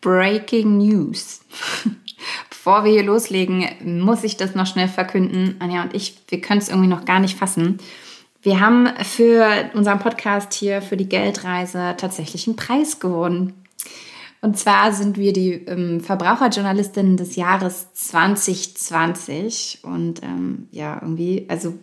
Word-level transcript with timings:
Breaking 0.00 0.78
News. 0.78 1.40
Bevor 2.50 2.84
wir 2.84 2.92
hier 2.92 3.04
loslegen, 3.04 3.66
muss 4.02 4.24
ich 4.24 4.36
das 4.36 4.54
noch 4.54 4.66
schnell 4.66 4.88
verkünden. 4.88 5.56
Anja 5.60 5.82
und 5.82 5.94
ich, 5.94 6.16
wir 6.28 6.40
können 6.40 6.60
es 6.60 6.68
irgendwie 6.68 6.88
noch 6.88 7.04
gar 7.04 7.20
nicht 7.20 7.38
fassen. 7.38 7.78
Wir 8.42 8.60
haben 8.60 8.88
für 9.02 9.70
unseren 9.74 9.98
Podcast 9.98 10.54
hier, 10.54 10.80
für 10.80 10.96
die 10.96 11.08
Geldreise, 11.08 11.94
tatsächlich 11.98 12.46
einen 12.46 12.56
Preis 12.56 12.98
gewonnen. 12.98 13.54
Und 14.42 14.58
zwar 14.58 14.92
sind 14.92 15.18
wir 15.18 15.34
die 15.34 15.52
ähm, 15.52 16.00
Verbraucherjournalistinnen 16.00 17.18
des 17.18 17.36
Jahres 17.36 17.92
2020. 17.92 19.80
Und 19.82 20.22
ähm, 20.22 20.68
ja, 20.70 20.98
irgendwie, 21.02 21.44
also 21.48 21.74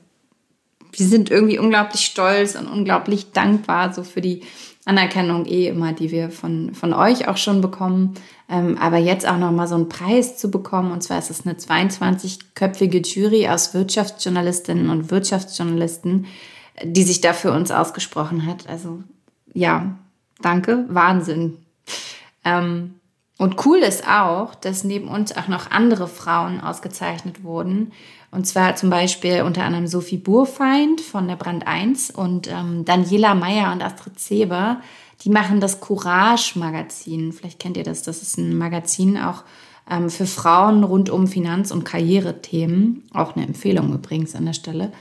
wir 0.92 1.06
sind 1.06 1.30
irgendwie 1.30 1.60
unglaublich 1.60 2.02
stolz 2.02 2.56
und 2.56 2.68
unglaublich 2.68 3.32
dankbar 3.32 3.94
so 3.94 4.04
für 4.04 4.22
die 4.22 4.42
Anerkennung 4.88 5.46
eh 5.46 5.68
immer, 5.68 5.94
die 5.94 6.12
wir 6.12 6.32
von, 6.32 6.74
von 6.74 6.94
euch 6.94 7.28
auch 7.28 7.38
schon 7.38 7.62
bekommen. 7.62 8.16
Ähm, 8.50 8.78
aber 8.78 8.98
jetzt 8.98 9.28
auch 9.28 9.38
nochmal 9.38 9.68
so 9.68 9.76
einen 9.76 9.90
Preis 9.90 10.38
zu 10.38 10.50
bekommen. 10.50 10.92
Und 10.92 11.04
zwar 11.04 11.20
ist 11.20 11.30
es 11.30 11.46
eine 11.46 11.56
22-köpfige 11.56 13.06
Jury 13.06 13.50
aus 13.50 13.74
Wirtschaftsjournalistinnen 13.74 14.90
und 14.90 15.12
Wirtschaftsjournalisten, 15.12 16.26
die 16.84 17.04
sich 17.04 17.22
da 17.22 17.34
für 17.34 17.52
uns 17.52 17.72
ausgesprochen 17.72 18.46
hat. 18.46 18.68
Also 18.68 19.04
ja, 19.54 19.98
danke, 20.42 20.86
Wahnsinn. 20.88 21.58
Ähm, 22.46 22.96
und 23.38 23.66
cool 23.66 23.80
ist 23.80 24.08
auch, 24.08 24.56
dass 24.56 24.84
neben 24.84 25.10
uns 25.10 25.36
auch 25.36 25.48
noch 25.48 25.70
andere 25.70 26.08
Frauen 26.08 26.60
ausgezeichnet 26.60 27.44
wurden. 27.44 27.92
Und 28.32 28.46
zwar 28.46 28.76
zum 28.76 28.90
Beispiel 28.90 29.42
unter 29.44 29.64
anderem 29.64 29.88
Sophie 29.88 30.18
Burfeind 30.18 31.02
von 31.02 31.28
der 31.28 31.38
Brand 31.38 31.66
1 31.66 32.12
und 32.12 32.48
ähm, 32.52 32.84
Daniela 32.84 33.36
Meyer 33.36 33.72
und 33.72 33.82
Astrid 33.82 34.20
Zeber. 34.20 34.82
Die 35.24 35.30
machen 35.30 35.60
das 35.60 35.80
Courage-Magazin. 35.80 37.32
Vielleicht 37.32 37.60
kennt 37.60 37.78
ihr 37.78 37.84
das. 37.84 38.04
Das 38.04 38.22
ist 38.22 38.38
ein 38.38 38.58
Magazin 38.58 39.18
auch 39.18 39.44
ähm, 39.90 40.10
für 40.10 40.26
Frauen 40.26 40.84
rund 40.84 41.10
um 41.10 41.28
Finanz- 41.28 41.72
und 41.72 41.86
Karrierethemen. 41.86 43.04
Auch 43.14 43.36
eine 43.36 43.46
Empfehlung 43.46 43.94
übrigens 43.94 44.36
an 44.36 44.46
der 44.46 44.54
Stelle. 44.54 44.92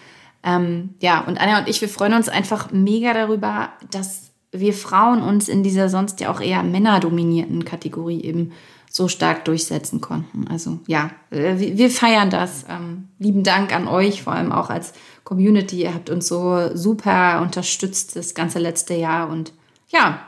Ähm, 0.45 0.95
ja, 1.01 1.21
und 1.23 1.41
Anja 1.41 1.59
und 1.59 1.69
ich, 1.69 1.81
wir 1.81 1.89
freuen 1.89 2.15
uns 2.15 2.29
einfach 2.29 2.71
mega 2.71 3.13
darüber, 3.13 3.71
dass 3.91 4.31
wir 4.53 4.73
Frauen 4.73 5.23
uns 5.23 5.49
in 5.49 5.63
dieser 5.63 5.89
sonst 5.89 6.21
ja 6.21 6.31
auch 6.31 6.41
eher 6.41 6.63
männerdominierten 6.63 7.65
Kategorie 7.65 8.23
eben 8.23 8.53
so 8.97 9.09
stark 9.09 9.45
durchsetzen 9.45 10.01
konnten. 10.01 10.49
Also 10.49 10.81
ja, 10.87 11.11
äh, 11.31 11.57
wir 11.59 11.91
feiern 11.91 12.31
das. 12.31 12.65
Ähm, 12.69 13.09
lieben 13.19 13.45
Dank 13.45 13.75
an 13.75 13.89
euch, 13.89 14.23
vor 14.23 14.33
allem 14.33 14.53
auch 14.53 14.71
als 14.71 14.95
Community. 15.23 15.83
Ihr 15.83 15.95
habt 15.95 16.09
uns 16.09 16.27
so 16.27 16.75
super 16.75 17.43
unterstützt 17.43 18.17
das 18.17 18.35
ganze 18.35 18.59
letzte 18.59 18.95
Jahr 18.95 19.29
und 19.29 19.53
ja, 19.89 20.21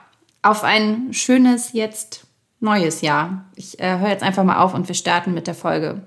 auf 0.42 0.64
ein 0.64 1.12
schönes 1.12 1.72
jetzt 1.72 2.26
neues 2.60 3.00
Jahr. 3.00 3.46
Ich 3.56 3.80
äh, 3.80 3.98
höre 3.98 4.10
jetzt 4.10 4.22
einfach 4.22 4.44
mal 4.44 4.58
auf 4.58 4.74
und 4.74 4.86
wir 4.86 4.94
starten 4.94 5.32
mit 5.32 5.46
der 5.46 5.54
Folge. 5.54 6.06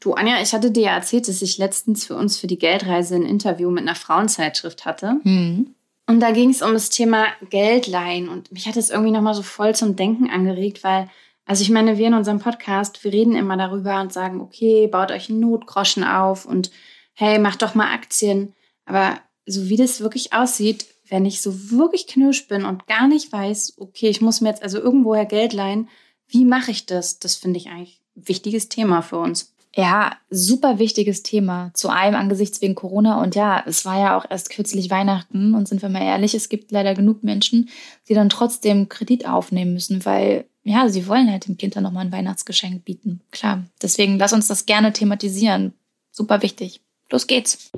Du, 0.00 0.14
Anja, 0.14 0.40
ich 0.42 0.52
hatte 0.54 0.70
dir 0.70 0.84
ja 0.84 0.94
erzählt, 0.94 1.28
dass 1.28 1.42
ich 1.42 1.58
letztens 1.58 2.06
für 2.06 2.16
uns 2.16 2.38
für 2.38 2.46
die 2.46 2.58
Geldreise 2.58 3.14
ein 3.14 3.22
Interview 3.22 3.70
mit 3.70 3.82
einer 3.82 3.94
Frauenzeitschrift 3.94 4.86
hatte. 4.86 5.20
Mhm. 5.22 5.74
Und 6.10 6.18
da 6.18 6.32
ging 6.32 6.50
es 6.50 6.60
um 6.60 6.72
das 6.72 6.90
Thema 6.90 7.26
Geldleihen. 7.50 8.28
Und 8.28 8.50
mich 8.50 8.66
hat 8.66 8.76
es 8.76 8.90
irgendwie 8.90 9.12
nochmal 9.12 9.34
so 9.34 9.42
voll 9.42 9.76
zum 9.76 9.94
Denken 9.94 10.28
angeregt, 10.28 10.82
weil, 10.82 11.08
also 11.44 11.62
ich 11.62 11.70
meine, 11.70 11.98
wir 11.98 12.08
in 12.08 12.14
unserem 12.14 12.40
Podcast, 12.40 13.04
wir 13.04 13.12
reden 13.12 13.36
immer 13.36 13.56
darüber 13.56 14.00
und 14.00 14.12
sagen, 14.12 14.40
okay, 14.40 14.88
baut 14.88 15.12
euch 15.12 15.28
Notgroschen 15.28 16.02
auf 16.02 16.46
und 16.46 16.72
hey, 17.14 17.38
macht 17.38 17.62
doch 17.62 17.76
mal 17.76 17.94
Aktien. 17.94 18.54
Aber 18.86 19.20
so 19.46 19.68
wie 19.68 19.76
das 19.76 20.00
wirklich 20.00 20.32
aussieht, 20.32 20.84
wenn 21.08 21.24
ich 21.26 21.42
so 21.42 21.70
wirklich 21.70 22.08
knirsch 22.08 22.48
bin 22.48 22.64
und 22.64 22.88
gar 22.88 23.06
nicht 23.06 23.32
weiß, 23.32 23.74
okay, 23.78 24.08
ich 24.08 24.20
muss 24.20 24.40
mir 24.40 24.48
jetzt 24.48 24.64
also 24.64 24.80
irgendwoher 24.80 25.26
Geld 25.26 25.52
leihen, 25.52 25.88
wie 26.26 26.44
mache 26.44 26.72
ich 26.72 26.86
das? 26.86 27.20
Das 27.20 27.36
finde 27.36 27.58
ich 27.58 27.68
eigentlich 27.68 28.00
ein 28.16 28.26
wichtiges 28.26 28.68
Thema 28.68 29.02
für 29.02 29.18
uns. 29.18 29.54
Ja, 29.76 30.16
super 30.30 30.80
wichtiges 30.80 31.22
Thema. 31.22 31.70
Zu 31.74 31.90
einem 31.90 32.16
angesichts 32.16 32.60
wegen 32.60 32.74
Corona. 32.74 33.22
Und 33.22 33.36
ja, 33.36 33.62
es 33.66 33.84
war 33.84 34.00
ja 34.00 34.18
auch 34.18 34.24
erst 34.28 34.50
kürzlich 34.50 34.90
Weihnachten. 34.90 35.54
Und 35.54 35.68
sind 35.68 35.82
wir 35.82 35.88
mal 35.88 36.02
ehrlich, 36.02 36.34
es 36.34 36.48
gibt 36.48 36.72
leider 36.72 36.94
genug 36.94 37.22
Menschen, 37.22 37.68
die 38.08 38.14
dann 38.14 38.28
trotzdem 38.28 38.88
Kredit 38.88 39.26
aufnehmen 39.26 39.72
müssen, 39.72 40.04
weil 40.04 40.46
ja, 40.64 40.88
sie 40.88 41.06
wollen 41.06 41.30
halt 41.30 41.46
dem 41.46 41.56
Kind 41.56 41.76
dann 41.76 41.84
nochmal 41.84 42.04
ein 42.04 42.12
Weihnachtsgeschenk 42.12 42.84
bieten. 42.84 43.20
Klar. 43.30 43.64
Deswegen 43.80 44.18
lass 44.18 44.32
uns 44.32 44.48
das 44.48 44.66
gerne 44.66 44.92
thematisieren. 44.92 45.72
Super 46.10 46.42
wichtig. 46.42 46.80
Los 47.10 47.26
geht's. 47.26 47.70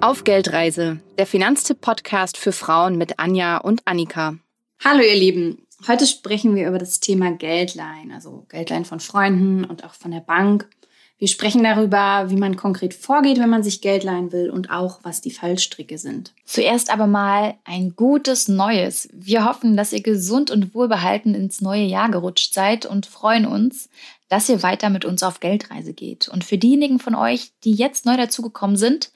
Auf 0.00 0.24
Geldreise, 0.24 1.00
der 1.18 1.26
Finanztipp-Podcast 1.26 2.36
für 2.36 2.52
Frauen 2.52 2.96
mit 2.96 3.18
Anja 3.18 3.58
und 3.58 3.82
Annika. 3.84 4.36
Hallo 4.84 5.02
ihr 5.02 5.16
Lieben, 5.16 5.65
Heute 5.86 6.06
sprechen 6.06 6.54
wir 6.54 6.68
über 6.68 6.78
das 6.78 7.00
Thema 7.00 7.32
Geldleihen, 7.32 8.10
also 8.10 8.46
Geldleihen 8.48 8.84
von 8.84 9.00
Freunden 9.00 9.64
und 9.64 9.84
auch 9.84 9.94
von 9.94 10.10
der 10.10 10.20
Bank. 10.20 10.68
Wir 11.18 11.28
sprechen 11.28 11.62
darüber, 11.62 12.28
wie 12.28 12.36
man 12.36 12.56
konkret 12.56 12.92
vorgeht, 12.92 13.38
wenn 13.38 13.48
man 13.48 13.62
sich 13.62 13.80
Geld 13.80 14.04
leihen 14.04 14.32
will 14.32 14.50
und 14.50 14.70
auch, 14.70 15.00
was 15.02 15.22
die 15.22 15.30
Fallstricke 15.30 15.96
sind. 15.96 16.34
Zuerst 16.44 16.90
aber 16.90 17.06
mal 17.06 17.54
ein 17.64 17.94
gutes 17.96 18.48
Neues. 18.48 19.08
Wir 19.12 19.46
hoffen, 19.46 19.78
dass 19.78 19.94
ihr 19.94 20.02
gesund 20.02 20.50
und 20.50 20.74
wohlbehalten 20.74 21.34
ins 21.34 21.62
neue 21.62 21.84
Jahr 21.84 22.10
gerutscht 22.10 22.52
seid 22.52 22.84
und 22.84 23.06
freuen 23.06 23.46
uns, 23.46 23.88
dass 24.28 24.48
ihr 24.48 24.62
weiter 24.62 24.90
mit 24.90 25.06
uns 25.06 25.22
auf 25.22 25.40
Geldreise 25.40 25.94
geht. 25.94 26.28
Und 26.28 26.44
für 26.44 26.58
diejenigen 26.58 26.98
von 26.98 27.14
euch, 27.14 27.52
die 27.64 27.72
jetzt 27.72 28.04
neu 28.04 28.16
dazugekommen 28.18 28.76
sind, 28.76 29.10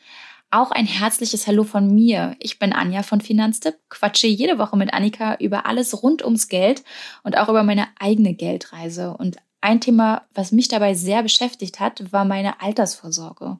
auch 0.50 0.70
ein 0.70 0.86
herzliches 0.86 1.46
Hallo 1.46 1.64
von 1.64 1.94
mir. 1.94 2.36
Ich 2.40 2.58
bin 2.58 2.72
Anja 2.72 3.02
von 3.02 3.20
Finanztipp, 3.20 3.76
quatsche 3.88 4.26
jede 4.26 4.58
Woche 4.58 4.76
mit 4.76 4.92
Annika 4.92 5.36
über 5.36 5.66
alles 5.66 6.02
rund 6.02 6.24
ums 6.24 6.48
Geld 6.48 6.82
und 7.22 7.38
auch 7.38 7.48
über 7.48 7.62
meine 7.62 7.86
eigene 7.98 8.34
Geldreise. 8.34 9.16
Und 9.16 9.36
ein 9.60 9.80
Thema, 9.80 10.22
was 10.34 10.52
mich 10.52 10.68
dabei 10.68 10.94
sehr 10.94 11.22
beschäftigt 11.22 11.78
hat, 11.78 12.12
war 12.12 12.24
meine 12.24 12.60
Altersvorsorge. 12.60 13.58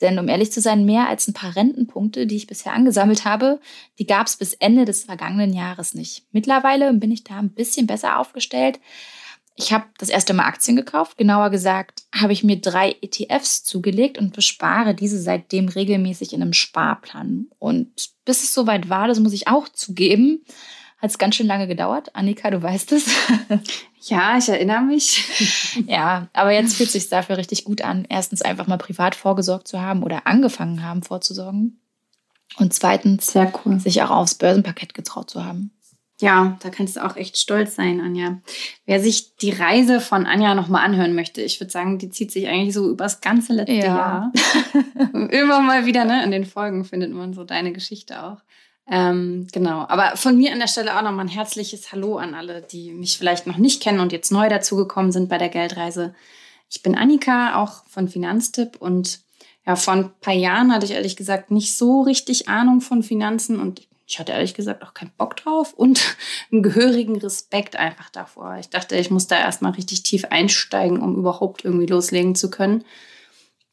Denn 0.00 0.18
um 0.18 0.28
ehrlich 0.28 0.52
zu 0.52 0.60
sein, 0.60 0.86
mehr 0.86 1.08
als 1.08 1.28
ein 1.28 1.34
paar 1.34 1.56
Rentenpunkte, 1.56 2.26
die 2.26 2.36
ich 2.36 2.46
bisher 2.46 2.72
angesammelt 2.72 3.24
habe, 3.24 3.60
die 3.98 4.06
gab 4.06 4.28
es 4.28 4.36
bis 4.36 4.54
Ende 4.54 4.84
des 4.84 5.04
vergangenen 5.04 5.52
Jahres 5.52 5.94
nicht. 5.94 6.24
Mittlerweile 6.32 6.92
bin 6.94 7.10
ich 7.10 7.24
da 7.24 7.38
ein 7.38 7.50
bisschen 7.50 7.86
besser 7.86 8.18
aufgestellt. 8.18 8.80
Ich 9.60 9.74
habe 9.74 9.84
das 9.98 10.08
erste 10.08 10.32
Mal 10.32 10.44
Aktien 10.44 10.74
gekauft. 10.74 11.18
Genauer 11.18 11.50
gesagt 11.50 12.04
habe 12.18 12.32
ich 12.32 12.42
mir 12.42 12.58
drei 12.58 12.96
ETFs 13.02 13.62
zugelegt 13.62 14.16
und 14.16 14.32
bespare 14.32 14.94
diese 14.94 15.20
seitdem 15.20 15.68
regelmäßig 15.68 16.32
in 16.32 16.40
einem 16.40 16.54
Sparplan. 16.54 17.48
Und 17.58 18.10
bis 18.24 18.42
es 18.42 18.54
soweit 18.54 18.88
war, 18.88 19.06
das 19.06 19.20
muss 19.20 19.34
ich 19.34 19.48
auch 19.48 19.68
zugeben, 19.68 20.46
hat 20.96 21.10
es 21.10 21.18
ganz 21.18 21.34
schön 21.34 21.46
lange 21.46 21.66
gedauert. 21.66 22.16
Annika, 22.16 22.50
du 22.50 22.62
weißt 22.62 22.92
es. 22.92 23.06
Ja, 24.02 24.38
ich 24.38 24.48
erinnere 24.48 24.80
mich. 24.80 25.76
ja, 25.86 26.28
aber 26.32 26.52
jetzt 26.52 26.76
fühlt 26.76 26.86
es 26.86 26.94
sich 26.94 27.10
dafür 27.10 27.36
richtig 27.36 27.64
gut 27.64 27.82
an, 27.82 28.06
erstens 28.08 28.40
einfach 28.40 28.66
mal 28.66 28.78
privat 28.78 29.14
vorgesorgt 29.14 29.68
zu 29.68 29.78
haben 29.78 30.02
oder 30.02 30.26
angefangen 30.26 30.82
haben 30.82 31.02
vorzusorgen. 31.02 31.82
Und 32.56 32.72
zweitens, 32.72 33.34
cool. 33.36 33.78
sich 33.78 34.02
auch 34.02 34.10
aufs 34.10 34.36
Börsenparkett 34.36 34.94
getraut 34.94 35.28
zu 35.28 35.44
haben. 35.44 35.72
Ja, 36.20 36.58
da 36.62 36.70
kannst 36.70 36.96
du 36.96 37.04
auch 37.04 37.16
echt 37.16 37.38
stolz 37.38 37.74
sein, 37.74 38.00
Anja. 38.00 38.40
Wer 38.86 39.00
sich 39.00 39.36
die 39.36 39.50
Reise 39.50 40.00
von 40.00 40.26
Anja 40.26 40.54
nochmal 40.54 40.84
anhören 40.84 41.14
möchte, 41.14 41.40
ich 41.40 41.60
würde 41.60 41.70
sagen, 41.70 41.98
die 41.98 42.10
zieht 42.10 42.30
sich 42.30 42.46
eigentlich 42.48 42.74
so 42.74 42.90
übers 42.90 43.20
ganze 43.20 43.54
letzte 43.54 43.74
ja. 43.74 43.84
Jahr. 43.84 44.32
Immer 45.30 45.60
mal 45.60 45.86
wieder, 45.86 46.04
ne? 46.04 46.22
In 46.24 46.30
den 46.30 46.44
Folgen 46.44 46.84
findet 46.84 47.12
man 47.12 47.32
so 47.32 47.44
deine 47.44 47.72
Geschichte 47.72 48.22
auch. 48.22 48.38
Ähm, 48.90 49.46
genau. 49.52 49.86
Aber 49.88 50.16
von 50.16 50.36
mir 50.36 50.52
an 50.52 50.58
der 50.58 50.66
Stelle 50.66 50.96
auch 50.96 51.02
nochmal 51.02 51.26
ein 51.26 51.28
herzliches 51.28 51.92
Hallo 51.92 52.16
an 52.16 52.34
alle, 52.34 52.60
die 52.60 52.92
mich 52.92 53.18
vielleicht 53.18 53.46
noch 53.46 53.56
nicht 53.56 53.82
kennen 53.82 54.00
und 54.00 54.12
jetzt 54.12 54.32
neu 54.32 54.48
dazugekommen 54.48 55.12
sind 55.12 55.28
bei 55.28 55.38
der 55.38 55.48
Geldreise. 55.48 56.14
Ich 56.68 56.82
bin 56.82 56.96
Annika, 56.96 57.62
auch 57.62 57.84
von 57.86 58.08
Finanztipp 58.08 58.76
und 58.78 59.20
ja, 59.66 59.76
vor 59.76 59.94
ein 59.94 60.10
paar 60.20 60.34
Jahren 60.34 60.72
hatte 60.72 60.86
ich 60.86 60.92
ehrlich 60.92 61.16
gesagt 61.16 61.50
nicht 61.50 61.76
so 61.76 62.02
richtig 62.02 62.48
Ahnung 62.48 62.80
von 62.80 63.02
Finanzen 63.02 63.60
und 63.60 63.82
ich 64.10 64.18
hatte 64.18 64.32
ehrlich 64.32 64.54
gesagt 64.54 64.82
auch 64.82 64.92
keinen 64.92 65.12
Bock 65.16 65.36
drauf 65.36 65.72
und 65.72 66.16
einen 66.52 66.64
gehörigen 66.64 67.16
Respekt 67.16 67.76
einfach 67.76 68.10
davor. 68.10 68.56
Ich 68.58 68.68
dachte, 68.68 68.96
ich 68.96 69.10
muss 69.10 69.28
da 69.28 69.38
erstmal 69.38 69.72
richtig 69.72 70.02
tief 70.02 70.24
einsteigen, 70.30 71.00
um 71.00 71.16
überhaupt 71.16 71.64
irgendwie 71.64 71.86
loslegen 71.86 72.34
zu 72.34 72.50
können. 72.50 72.84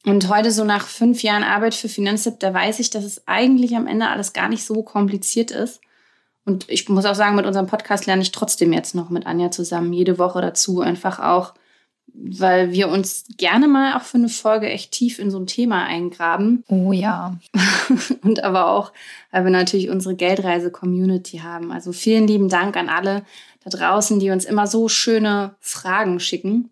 Und 0.05 0.29
heute, 0.29 0.51
so 0.51 0.63
nach 0.63 0.85
fünf 0.87 1.23
Jahren 1.23 1.43
Arbeit 1.43 1.73
für 1.73 1.89
Finanztipp, 1.89 2.39
da 2.39 2.53
weiß 2.53 2.79
ich, 2.79 2.91
dass 2.91 3.03
es 3.03 3.27
eigentlich 3.27 3.75
am 3.75 3.87
Ende 3.87 4.07
alles 4.07 4.31
gar 4.31 4.47
nicht 4.47 4.63
so 4.63 4.83
kompliziert 4.83 5.49
ist. 5.49 5.81
Und 6.45 6.69
ich 6.69 6.87
muss 6.87 7.05
auch 7.05 7.15
sagen, 7.15 7.35
mit 7.35 7.47
unserem 7.47 7.67
Podcast 7.67 8.05
lerne 8.05 8.21
ich 8.21 8.31
trotzdem 8.31 8.71
jetzt 8.71 8.93
noch 8.93 9.09
mit 9.09 9.25
Anja 9.25 9.49
zusammen 9.49 9.91
jede 9.91 10.19
Woche 10.19 10.39
dazu, 10.39 10.81
einfach 10.81 11.19
auch 11.19 11.55
weil 12.13 12.71
wir 12.71 12.89
uns 12.89 13.25
gerne 13.37 13.67
mal 13.67 13.95
auch 13.95 14.01
für 14.01 14.17
eine 14.17 14.29
Folge 14.29 14.69
echt 14.69 14.91
tief 14.91 15.19
in 15.19 15.29
so 15.29 15.39
ein 15.39 15.47
Thema 15.47 15.85
eingraben. 15.85 16.63
Oh 16.67 16.91
ja. 16.91 17.37
Und 18.23 18.43
aber 18.43 18.71
auch, 18.71 18.91
weil 19.31 19.43
wir 19.43 19.51
natürlich 19.51 19.89
unsere 19.89 20.15
Geldreise-Community 20.15 21.39
haben. 21.39 21.71
Also 21.71 21.91
vielen 21.91 22.27
lieben 22.27 22.49
Dank 22.49 22.75
an 22.75 22.89
alle 22.89 23.23
da 23.63 23.69
draußen, 23.69 24.19
die 24.19 24.31
uns 24.31 24.45
immer 24.45 24.67
so 24.67 24.89
schöne 24.89 25.55
Fragen 25.59 26.19
schicken. 26.19 26.71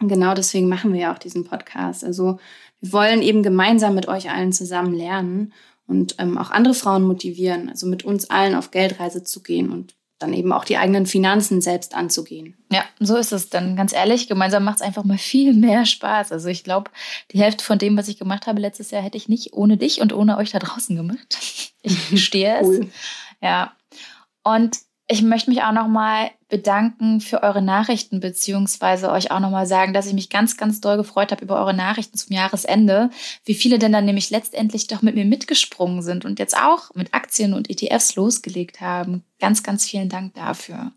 Und 0.00 0.08
genau 0.08 0.34
deswegen 0.34 0.68
machen 0.68 0.92
wir 0.92 1.00
ja 1.00 1.14
auch 1.14 1.18
diesen 1.18 1.44
Podcast. 1.44 2.04
Also 2.04 2.38
wir 2.80 2.92
wollen 2.92 3.22
eben 3.22 3.42
gemeinsam 3.42 3.94
mit 3.94 4.08
euch 4.08 4.30
allen 4.30 4.52
zusammen 4.52 4.94
lernen 4.94 5.52
und 5.86 6.16
ähm, 6.18 6.36
auch 6.36 6.50
andere 6.50 6.74
Frauen 6.74 7.04
motivieren, 7.04 7.68
also 7.68 7.86
mit 7.86 8.04
uns 8.04 8.30
allen 8.30 8.54
auf 8.54 8.70
Geldreise 8.70 9.22
zu 9.22 9.42
gehen 9.42 9.70
und 9.70 9.94
dann 10.24 10.32
eben 10.32 10.52
auch 10.52 10.64
die 10.64 10.76
eigenen 10.76 11.06
Finanzen 11.06 11.60
selbst 11.60 11.94
anzugehen. 11.94 12.56
Ja, 12.72 12.84
so 12.98 13.16
ist 13.16 13.32
es 13.32 13.50
dann. 13.50 13.76
Ganz 13.76 13.92
ehrlich, 13.92 14.26
gemeinsam 14.26 14.64
macht 14.64 14.76
es 14.76 14.82
einfach 14.82 15.04
mal 15.04 15.18
viel 15.18 15.52
mehr 15.52 15.84
Spaß. 15.84 16.32
Also 16.32 16.48
ich 16.48 16.64
glaube, 16.64 16.90
die 17.30 17.38
Hälfte 17.38 17.64
von 17.64 17.78
dem, 17.78 17.96
was 17.96 18.08
ich 18.08 18.18
gemacht 18.18 18.46
habe 18.46 18.60
letztes 18.60 18.90
Jahr, 18.90 19.02
hätte 19.02 19.16
ich 19.16 19.28
nicht 19.28 19.52
ohne 19.52 19.76
dich 19.76 20.00
und 20.00 20.12
ohne 20.12 20.36
euch 20.38 20.50
da 20.50 20.58
draußen 20.58 20.96
gemacht. 20.96 21.38
Ich 21.82 22.08
gestehe 22.10 22.58
cool. 22.62 22.80
es. 22.80 22.86
Ja. 23.40 23.72
Und 24.42 24.78
ich 25.06 25.22
möchte 25.22 25.50
mich 25.50 25.62
auch 25.62 25.72
nochmal 25.72 26.30
bedanken 26.48 27.20
für 27.20 27.42
eure 27.42 27.60
Nachrichten, 27.60 28.20
beziehungsweise 28.20 29.10
euch 29.10 29.30
auch 29.30 29.40
nochmal 29.40 29.66
sagen, 29.66 29.92
dass 29.92 30.06
ich 30.06 30.14
mich 30.14 30.30
ganz, 30.30 30.56
ganz 30.56 30.80
doll 30.80 30.96
gefreut 30.96 31.30
habe 31.30 31.44
über 31.44 31.56
eure 31.56 31.74
Nachrichten 31.74 32.16
zum 32.16 32.34
Jahresende. 32.34 33.10
Wie 33.44 33.54
viele 33.54 33.78
denn 33.78 33.92
dann 33.92 34.06
nämlich 34.06 34.30
letztendlich 34.30 34.86
doch 34.86 35.02
mit 35.02 35.14
mir 35.14 35.26
mitgesprungen 35.26 36.00
sind 36.00 36.24
und 36.24 36.38
jetzt 36.38 36.56
auch 36.56 36.94
mit 36.94 37.12
Aktien 37.12 37.52
und 37.52 37.68
ETFs 37.68 38.16
losgelegt 38.16 38.80
haben. 38.80 39.24
Ganz, 39.40 39.62
ganz 39.62 39.84
vielen 39.84 40.08
Dank 40.08 40.34
dafür. 40.34 40.92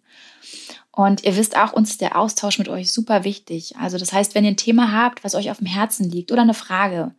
Und 0.91 1.25
ihr 1.25 1.35
wisst 1.35 1.57
auch, 1.57 1.73
uns 1.73 1.91
ist 1.91 2.01
der 2.01 2.17
Austausch 2.17 2.59
mit 2.59 2.69
euch 2.69 2.93
super 2.93 3.25
wichtig. 3.25 3.75
Also 3.77 3.97
das 3.97 4.13
heißt, 4.13 4.35
wenn 4.35 4.45
ihr 4.45 4.51
ein 4.51 4.57
Thema 4.57 4.93
habt, 4.93 5.23
was 5.25 5.35
euch 5.35 5.51
auf 5.51 5.57
dem 5.57 5.67
Herzen 5.67 6.09
liegt 6.09 6.31
oder 6.31 6.43
eine 6.43 6.53
Frage, 6.53 7.13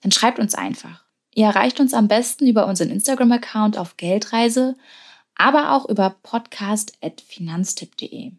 dann 0.00 0.10
schreibt 0.10 0.40
uns 0.40 0.54
einfach. 0.54 1.04
Ihr 1.34 1.46
erreicht 1.46 1.78
uns 1.78 1.94
am 1.94 2.08
besten 2.08 2.46
über 2.48 2.66
unseren 2.66 2.90
Instagram-Account 2.90 3.78
auf 3.78 3.96
Geldreise 3.96 4.76
aber 5.36 5.72
auch 5.72 5.88
über 5.88 6.16
podcast.finanztipp.de. 6.22 8.32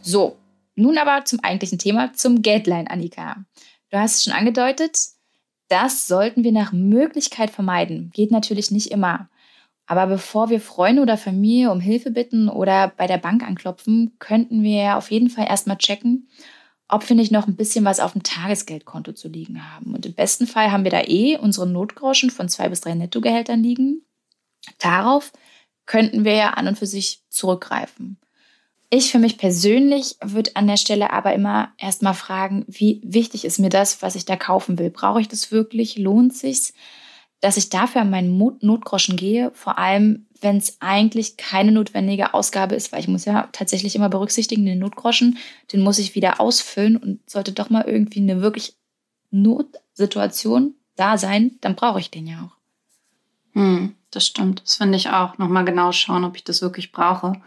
So, 0.00 0.38
nun 0.74 0.98
aber 0.98 1.24
zum 1.24 1.40
eigentlichen 1.42 1.78
Thema, 1.78 2.12
zum 2.12 2.42
Geldline, 2.42 2.90
Annika. 2.90 3.44
Du 3.90 3.98
hast 3.98 4.16
es 4.16 4.24
schon 4.24 4.32
angedeutet, 4.32 4.98
das 5.68 6.06
sollten 6.06 6.44
wir 6.44 6.52
nach 6.52 6.72
Möglichkeit 6.72 7.50
vermeiden. 7.50 8.10
Geht 8.14 8.30
natürlich 8.30 8.70
nicht 8.70 8.92
immer. 8.92 9.28
Aber 9.86 10.06
bevor 10.06 10.50
wir 10.50 10.60
Freunde 10.60 11.02
oder 11.02 11.16
Familie 11.16 11.70
um 11.70 11.80
Hilfe 11.80 12.10
bitten 12.10 12.48
oder 12.48 12.92
bei 12.96 13.06
der 13.06 13.18
Bank 13.18 13.44
anklopfen, 13.44 14.16
könnten 14.18 14.62
wir 14.62 14.96
auf 14.96 15.10
jeden 15.10 15.30
Fall 15.30 15.46
erstmal 15.48 15.78
checken, 15.78 16.28
ob 16.88 17.08
wir 17.08 17.16
nicht 17.16 17.32
noch 17.32 17.46
ein 17.46 17.56
bisschen 17.56 17.84
was 17.84 18.00
auf 18.00 18.12
dem 18.12 18.22
Tagesgeldkonto 18.22 19.12
zu 19.12 19.28
liegen 19.28 19.72
haben. 19.72 19.94
Und 19.94 20.06
im 20.06 20.14
besten 20.14 20.46
Fall 20.46 20.70
haben 20.70 20.84
wir 20.84 20.90
da 20.90 21.02
eh 21.02 21.36
unsere 21.36 21.66
Notgroschen 21.66 22.30
von 22.30 22.48
zwei 22.48 22.68
bis 22.68 22.80
drei 22.80 22.94
Nettogehältern 22.94 23.62
liegen. 23.62 24.02
Darauf 24.78 25.32
könnten 25.84 26.24
wir 26.24 26.34
ja 26.34 26.50
an 26.50 26.68
und 26.68 26.78
für 26.78 26.86
sich 26.86 27.22
zurückgreifen. 27.28 28.18
Ich 28.88 29.10
für 29.10 29.18
mich 29.18 29.36
persönlich 29.36 30.16
würde 30.22 30.54
an 30.54 30.68
der 30.68 30.76
Stelle 30.76 31.12
aber 31.12 31.34
immer 31.34 31.72
erstmal 31.76 32.14
fragen, 32.14 32.64
wie 32.68 33.00
wichtig 33.04 33.44
ist 33.44 33.58
mir 33.58 33.68
das, 33.68 34.00
was 34.00 34.14
ich 34.14 34.24
da 34.24 34.36
kaufen 34.36 34.78
will? 34.78 34.90
Brauche 34.90 35.20
ich 35.20 35.28
das 35.28 35.50
wirklich? 35.50 35.98
Lohnt 35.98 36.34
sich's? 36.36 36.72
dass 37.40 37.56
ich 37.56 37.68
dafür 37.68 38.02
an 38.02 38.10
meinen 38.10 38.36
Notgroschen 38.60 39.16
gehe, 39.16 39.50
vor 39.54 39.78
allem 39.78 40.26
wenn 40.40 40.58
es 40.58 40.76
eigentlich 40.80 41.36
keine 41.36 41.72
notwendige 41.72 42.34
Ausgabe 42.34 42.74
ist, 42.74 42.92
weil 42.92 43.00
ich 43.00 43.08
muss 43.08 43.24
ja 43.24 43.48
tatsächlich 43.52 43.96
immer 43.96 44.08
berücksichtigen, 44.08 44.64
den 44.66 44.78
Notgroschen, 44.78 45.38
den 45.72 45.80
muss 45.80 45.98
ich 45.98 46.14
wieder 46.14 46.40
ausfüllen 46.40 46.96
und 46.96 47.28
sollte 47.28 47.52
doch 47.52 47.70
mal 47.70 47.84
irgendwie 47.86 48.20
eine 48.20 48.40
wirklich 48.42 48.74
Notsituation 49.30 50.74
da 50.96 51.18
sein, 51.18 51.52
dann 51.60 51.76
brauche 51.76 52.00
ich 52.00 52.10
den 52.10 52.26
ja 52.26 52.42
auch. 52.42 52.56
Hm, 53.54 53.94
das 54.10 54.26
stimmt. 54.26 54.62
Das 54.62 54.76
finde 54.76 54.96
ich 54.96 55.10
auch. 55.10 55.38
Nochmal 55.38 55.64
genau 55.64 55.92
schauen, 55.92 56.24
ob 56.24 56.36
ich 56.36 56.44
das 56.44 56.62
wirklich 56.62 56.92
brauche. 56.92 57.40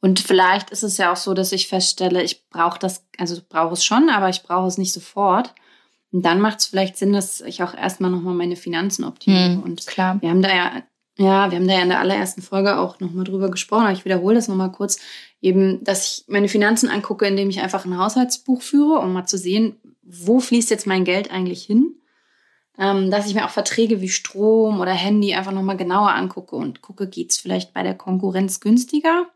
Und 0.00 0.20
vielleicht 0.20 0.70
ist 0.70 0.82
es 0.82 0.96
ja 0.96 1.12
auch 1.12 1.16
so, 1.16 1.34
dass 1.34 1.52
ich 1.52 1.68
feststelle, 1.68 2.22
ich 2.22 2.48
brauche 2.48 2.78
das, 2.78 3.04
also 3.18 3.40
brauche 3.46 3.74
es 3.74 3.84
schon, 3.84 4.08
aber 4.08 4.30
ich 4.30 4.42
brauche 4.42 4.66
es 4.66 4.78
nicht 4.78 4.92
sofort. 4.92 5.54
Und 6.12 6.24
dann 6.24 6.40
macht 6.40 6.60
es 6.60 6.66
vielleicht 6.66 6.96
Sinn, 6.96 7.12
dass 7.12 7.40
ich 7.40 7.62
auch 7.62 7.74
erstmal 7.74 8.10
nochmal 8.10 8.34
meine 8.34 8.56
Finanzen 8.56 9.04
optimiere. 9.04 9.52
Hm, 9.52 9.62
und 9.62 9.86
klar. 9.86 10.20
Wir 10.20 10.30
haben 10.30 10.42
da 10.42 10.54
ja, 10.54 10.82
ja, 11.20 11.50
wir 11.50 11.58
haben 11.58 11.68
da 11.68 11.74
ja 11.74 11.82
in 11.82 11.90
der 11.90 12.00
allerersten 12.00 12.40
Folge 12.40 12.78
auch 12.78 12.98
nochmal 12.98 13.24
drüber 13.24 13.50
gesprochen, 13.50 13.82
aber 13.82 13.92
ich 13.92 14.06
wiederhole 14.06 14.36
das 14.36 14.48
nochmal 14.48 14.72
kurz, 14.72 14.98
eben, 15.42 15.84
dass 15.84 16.06
ich 16.06 16.24
meine 16.28 16.48
Finanzen 16.48 16.88
angucke, 16.88 17.26
indem 17.26 17.50
ich 17.50 17.60
einfach 17.60 17.84
ein 17.84 17.98
Haushaltsbuch 17.98 18.62
führe, 18.62 19.00
um 19.00 19.12
mal 19.12 19.26
zu 19.26 19.36
sehen, 19.36 19.76
wo 20.02 20.40
fließt 20.40 20.70
jetzt 20.70 20.86
mein 20.86 21.04
Geld 21.04 21.30
eigentlich 21.30 21.62
hin. 21.62 21.94
Ähm, 22.78 23.10
dass 23.10 23.26
ich 23.26 23.34
mir 23.34 23.44
auch 23.44 23.50
Verträge 23.50 24.00
wie 24.00 24.08
Strom 24.08 24.80
oder 24.80 24.92
Handy 24.92 25.34
einfach 25.34 25.52
nochmal 25.52 25.76
genauer 25.76 26.12
angucke 26.12 26.56
und 26.56 26.80
gucke, 26.80 27.06
geht 27.06 27.32
es 27.32 27.36
vielleicht 27.36 27.74
bei 27.74 27.82
der 27.82 27.94
Konkurrenz 27.94 28.60
günstiger? 28.60 29.26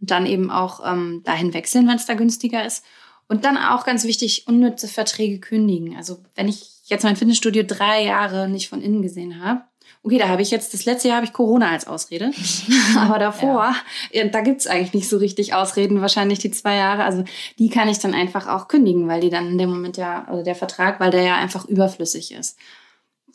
Und 0.00 0.10
dann 0.10 0.26
eben 0.26 0.50
auch 0.50 0.80
ähm, 0.84 1.22
dahin 1.22 1.54
wechseln, 1.54 1.86
wenn 1.86 1.94
es 1.94 2.06
da 2.06 2.14
günstiger 2.14 2.66
ist. 2.66 2.84
Und 3.28 3.44
dann 3.44 3.56
auch 3.56 3.84
ganz 3.84 4.02
wichtig, 4.02 4.48
unnütze 4.48 4.88
Verträge 4.88 5.38
kündigen. 5.38 5.96
Also 5.96 6.18
wenn 6.34 6.48
ich 6.48 6.80
jetzt 6.86 7.04
mein 7.04 7.14
Fitnessstudio 7.14 7.62
drei 7.62 8.04
Jahre 8.04 8.48
nicht 8.48 8.68
von 8.68 8.82
innen 8.82 9.02
gesehen 9.02 9.40
habe, 9.40 9.62
okay, 10.04 10.18
da 10.18 10.28
habe 10.28 10.42
ich 10.42 10.50
jetzt, 10.50 10.74
das 10.74 10.84
letzte 10.84 11.08
Jahr 11.08 11.18
habe 11.18 11.26
ich 11.26 11.32
Corona 11.32 11.70
als 11.70 11.86
Ausrede. 11.86 12.32
Aber 12.96 13.18
davor, 13.18 13.74
ja. 14.10 14.26
da 14.28 14.40
gibt's 14.40 14.66
eigentlich 14.66 14.94
nicht 14.94 15.08
so 15.08 15.18
richtig 15.18 15.54
Ausreden, 15.54 16.00
wahrscheinlich 16.00 16.40
die 16.40 16.50
zwei 16.50 16.76
Jahre. 16.76 17.04
Also 17.04 17.24
die 17.58 17.68
kann 17.68 17.88
ich 17.88 17.98
dann 17.98 18.14
einfach 18.14 18.48
auch 18.48 18.68
kündigen, 18.68 19.08
weil 19.08 19.20
die 19.20 19.30
dann 19.30 19.48
in 19.48 19.58
dem 19.58 19.70
Moment 19.70 19.96
ja, 19.96 20.24
also 20.26 20.42
der 20.42 20.56
Vertrag, 20.56 20.98
weil 20.98 21.10
der 21.10 21.22
ja 21.22 21.36
einfach 21.36 21.66
überflüssig 21.66 22.32
ist. 22.32 22.58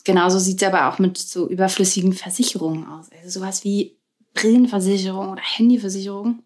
Genauso 0.04 0.38
sieht's 0.38 0.62
aber 0.62 0.88
auch 0.88 0.98
mit 0.98 1.18
so 1.18 1.48
überflüssigen 1.48 2.12
Versicherungen 2.12 2.86
aus. 2.86 3.10
Also 3.12 3.40
sowas 3.40 3.64
wie 3.64 3.96
Brillenversicherung 4.34 5.30
oder 5.30 5.42
Handyversicherung, 5.42 6.42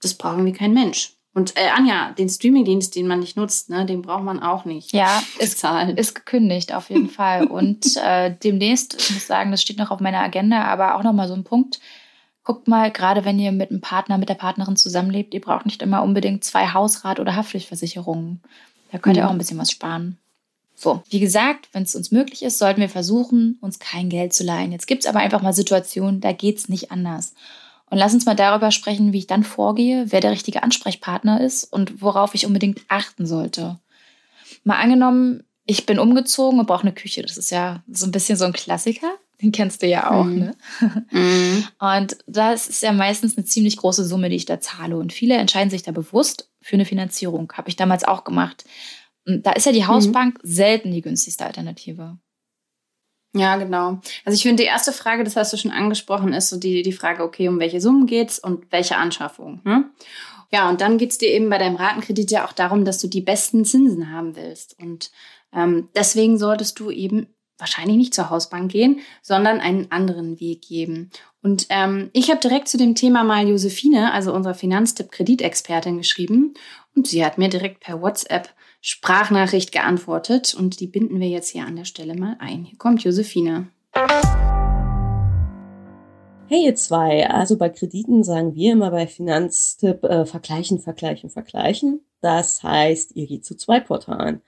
das 0.00 0.14
brauchen 0.14 0.44
wir 0.44 0.52
kein 0.52 0.72
Mensch. 0.72 1.12
Und 1.32 1.56
äh, 1.56 1.68
Anja, 1.68 2.12
den 2.12 2.28
Streamingdienst, 2.28 2.96
den 2.96 3.06
man 3.06 3.20
nicht 3.20 3.36
nutzt, 3.36 3.70
ne, 3.70 3.86
den 3.86 4.02
braucht 4.02 4.24
man 4.24 4.42
auch 4.42 4.64
nicht. 4.64 4.92
Ja, 4.92 5.22
ist, 5.38 5.64
ist 5.96 6.14
gekündigt 6.14 6.74
auf 6.74 6.90
jeden 6.90 7.08
Fall. 7.08 7.46
Und 7.46 7.96
äh, 8.04 8.34
demnächst, 8.42 9.00
ich 9.00 9.10
muss 9.10 9.26
sagen, 9.26 9.50
das 9.50 9.62
steht 9.62 9.78
noch 9.78 9.90
auf 9.90 10.00
meiner 10.00 10.20
Agenda, 10.20 10.64
aber 10.64 10.96
auch 10.96 11.02
nochmal 11.02 11.28
so 11.28 11.34
ein 11.34 11.44
Punkt. 11.44 11.80
Guckt 12.42 12.66
mal, 12.66 12.90
gerade 12.90 13.24
wenn 13.24 13.38
ihr 13.38 13.52
mit 13.52 13.70
einem 13.70 13.80
Partner, 13.80 14.18
mit 14.18 14.28
der 14.28 14.34
Partnerin 14.34 14.74
zusammenlebt, 14.74 15.34
ihr 15.34 15.40
braucht 15.40 15.66
nicht 15.66 15.82
immer 15.82 16.02
unbedingt 16.02 16.42
zwei 16.42 16.66
Hausrat- 16.68 17.20
oder 17.20 17.36
Haftpflichtversicherungen. 17.36 18.40
Da 18.90 18.98
könnt 18.98 19.16
ihr 19.16 19.26
auch 19.26 19.30
ein 19.30 19.38
bisschen 19.38 19.58
was 19.58 19.70
sparen. 19.70 20.18
So, 20.74 21.02
wie 21.10 21.20
gesagt, 21.20 21.68
wenn 21.72 21.82
es 21.82 21.94
uns 21.94 22.10
möglich 22.10 22.42
ist, 22.42 22.58
sollten 22.58 22.80
wir 22.80 22.88
versuchen, 22.88 23.58
uns 23.60 23.78
kein 23.78 24.08
Geld 24.08 24.32
zu 24.32 24.42
leihen. 24.44 24.72
Jetzt 24.72 24.86
gibt 24.86 25.04
es 25.04 25.08
aber 25.08 25.20
einfach 25.20 25.42
mal 25.42 25.52
Situationen, 25.52 26.22
da 26.22 26.32
geht 26.32 26.56
es 26.56 26.68
nicht 26.70 26.90
anders. 26.90 27.34
Und 27.90 27.98
lass 27.98 28.14
uns 28.14 28.24
mal 28.24 28.36
darüber 28.36 28.70
sprechen, 28.70 29.12
wie 29.12 29.18
ich 29.18 29.26
dann 29.26 29.42
vorgehe, 29.42 30.06
wer 30.08 30.20
der 30.20 30.30
richtige 30.30 30.62
Ansprechpartner 30.62 31.40
ist 31.40 31.64
und 31.64 32.00
worauf 32.00 32.34
ich 32.34 32.46
unbedingt 32.46 32.80
achten 32.88 33.26
sollte. 33.26 33.78
Mal 34.64 34.78
angenommen, 34.78 35.42
ich 35.66 35.86
bin 35.86 35.98
umgezogen 35.98 36.60
und 36.60 36.66
brauche 36.66 36.82
eine 36.82 36.92
Küche. 36.92 37.22
Das 37.22 37.36
ist 37.36 37.50
ja 37.50 37.82
so 37.90 38.06
ein 38.06 38.12
bisschen 38.12 38.36
so 38.36 38.44
ein 38.44 38.52
Klassiker. 38.52 39.08
Den 39.42 39.52
kennst 39.52 39.82
du 39.82 39.86
ja 39.86 40.10
auch, 40.10 40.24
mhm. 40.24 40.38
ne? 40.38 40.56
Mhm. 41.10 41.64
Und 41.78 42.16
das 42.26 42.68
ist 42.68 42.82
ja 42.82 42.92
meistens 42.92 43.36
eine 43.36 43.46
ziemlich 43.46 43.76
große 43.76 44.04
Summe, 44.04 44.28
die 44.28 44.36
ich 44.36 44.44
da 44.44 44.60
zahle. 44.60 44.96
Und 44.96 45.12
viele 45.12 45.36
entscheiden 45.36 45.70
sich 45.70 45.82
da 45.82 45.92
bewusst 45.92 46.50
für 46.60 46.76
eine 46.76 46.84
Finanzierung. 46.84 47.50
Habe 47.54 47.68
ich 47.68 47.76
damals 47.76 48.04
auch 48.04 48.24
gemacht. 48.24 48.64
Da 49.24 49.52
ist 49.52 49.66
ja 49.66 49.72
die 49.72 49.80
mhm. 49.80 49.88
Hausbank 49.88 50.44
mhm. 50.44 50.48
selten 50.48 50.92
die 50.92 51.00
günstigste 51.00 51.46
Alternative. 51.46 52.18
Ja, 53.32 53.56
genau. 53.56 54.00
Also 54.24 54.36
ich 54.36 54.42
finde, 54.42 54.62
die 54.62 54.68
erste 54.68 54.92
Frage, 54.92 55.22
das 55.22 55.36
hast 55.36 55.52
du 55.52 55.56
schon 55.56 55.70
angesprochen, 55.70 56.32
ist 56.32 56.48
so 56.48 56.56
die, 56.58 56.82
die 56.82 56.92
Frage, 56.92 57.22
okay, 57.22 57.48
um 57.48 57.60
welche 57.60 57.80
Summen 57.80 58.06
geht's 58.06 58.38
und 58.38 58.70
welche 58.72 58.96
Anschaffung. 58.96 59.60
Hm? 59.64 59.84
Ja, 60.52 60.68
und 60.68 60.80
dann 60.80 60.98
geht's 60.98 61.18
dir 61.18 61.28
eben 61.28 61.48
bei 61.48 61.58
deinem 61.58 61.76
Ratenkredit 61.76 62.30
ja 62.32 62.44
auch 62.44 62.52
darum, 62.52 62.84
dass 62.84 62.98
du 62.98 63.06
die 63.06 63.20
besten 63.20 63.64
Zinsen 63.64 64.12
haben 64.12 64.34
willst. 64.34 64.76
Und 64.80 65.12
ähm, 65.52 65.88
deswegen 65.94 66.38
solltest 66.38 66.80
du 66.80 66.90
eben 66.90 67.28
wahrscheinlich 67.56 67.96
nicht 67.96 68.14
zur 68.14 68.30
Hausbank 68.30 68.72
gehen, 68.72 69.00
sondern 69.22 69.60
einen 69.60 69.92
anderen 69.92 70.40
Weg 70.40 70.62
geben. 70.62 71.10
Und 71.42 71.66
ähm, 71.68 72.10
ich 72.12 72.30
habe 72.30 72.40
direkt 72.40 72.68
zu 72.68 72.78
dem 72.78 72.94
Thema 72.94 73.22
mal 73.22 73.46
Josephine, 73.46 74.12
also 74.12 74.32
unserer 74.32 74.54
Finanztipp-Kreditexpertin, 74.54 75.98
geschrieben. 75.98 76.54
Und 76.96 77.06
sie 77.06 77.24
hat 77.24 77.38
mir 77.38 77.48
direkt 77.48 77.80
per 77.80 78.02
WhatsApp 78.02 78.52
Sprachnachricht 78.82 79.72
geantwortet 79.72 80.54
und 80.54 80.80
die 80.80 80.86
binden 80.86 81.20
wir 81.20 81.28
jetzt 81.28 81.48
hier 81.48 81.66
an 81.66 81.76
der 81.76 81.84
Stelle 81.84 82.14
mal 82.14 82.36
ein. 82.38 82.64
Hier 82.64 82.78
kommt 82.78 83.04
Josephine. 83.04 83.68
Hey 86.48 86.64
ihr 86.64 86.74
zwei, 86.74 87.28
also 87.28 87.58
bei 87.58 87.68
Krediten 87.68 88.24
sagen 88.24 88.54
wir 88.54 88.72
immer 88.72 88.90
bei 88.90 89.06
Finanztipp 89.06 90.02
äh, 90.04 90.24
vergleichen, 90.24 90.80
vergleichen, 90.80 91.28
vergleichen. 91.28 92.00
Das 92.22 92.62
heißt, 92.62 93.14
ihr 93.16 93.26
geht 93.26 93.44
zu 93.44 93.54
zwei 93.54 93.80
Portalen. 93.80 94.40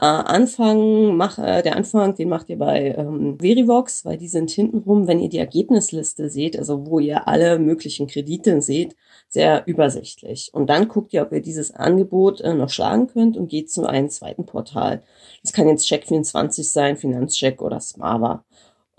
Äh, 0.00 0.04
Anfang, 0.06 1.16
mach, 1.16 1.38
äh, 1.38 1.60
der 1.62 1.74
Anfang, 1.74 2.14
den 2.14 2.28
macht 2.28 2.48
ihr 2.48 2.58
bei 2.58 2.94
ähm, 2.96 3.36
Verivox, 3.40 4.04
weil 4.04 4.16
die 4.16 4.28
sind 4.28 4.48
hintenrum, 4.48 5.08
wenn 5.08 5.18
ihr 5.18 5.28
die 5.28 5.38
Ergebnisliste 5.38 6.30
seht, 6.30 6.56
also 6.56 6.86
wo 6.86 7.00
ihr 7.00 7.26
alle 7.26 7.58
möglichen 7.58 8.06
Kredite 8.06 8.62
seht, 8.62 8.94
sehr 9.28 9.66
übersichtlich. 9.66 10.50
Und 10.52 10.70
dann 10.70 10.86
guckt 10.86 11.12
ihr, 11.12 11.22
ob 11.22 11.32
ihr 11.32 11.42
dieses 11.42 11.74
Angebot 11.74 12.40
äh, 12.42 12.54
noch 12.54 12.70
schlagen 12.70 13.08
könnt 13.08 13.36
und 13.36 13.48
geht 13.48 13.72
zu 13.72 13.86
einem 13.86 14.08
zweiten 14.08 14.46
Portal. 14.46 15.02
Das 15.42 15.52
kann 15.52 15.66
jetzt 15.68 15.90
Check24 15.90 16.62
sein, 16.62 16.96
Finanzcheck 16.96 17.60
oder 17.60 17.80
Smava. 17.80 18.44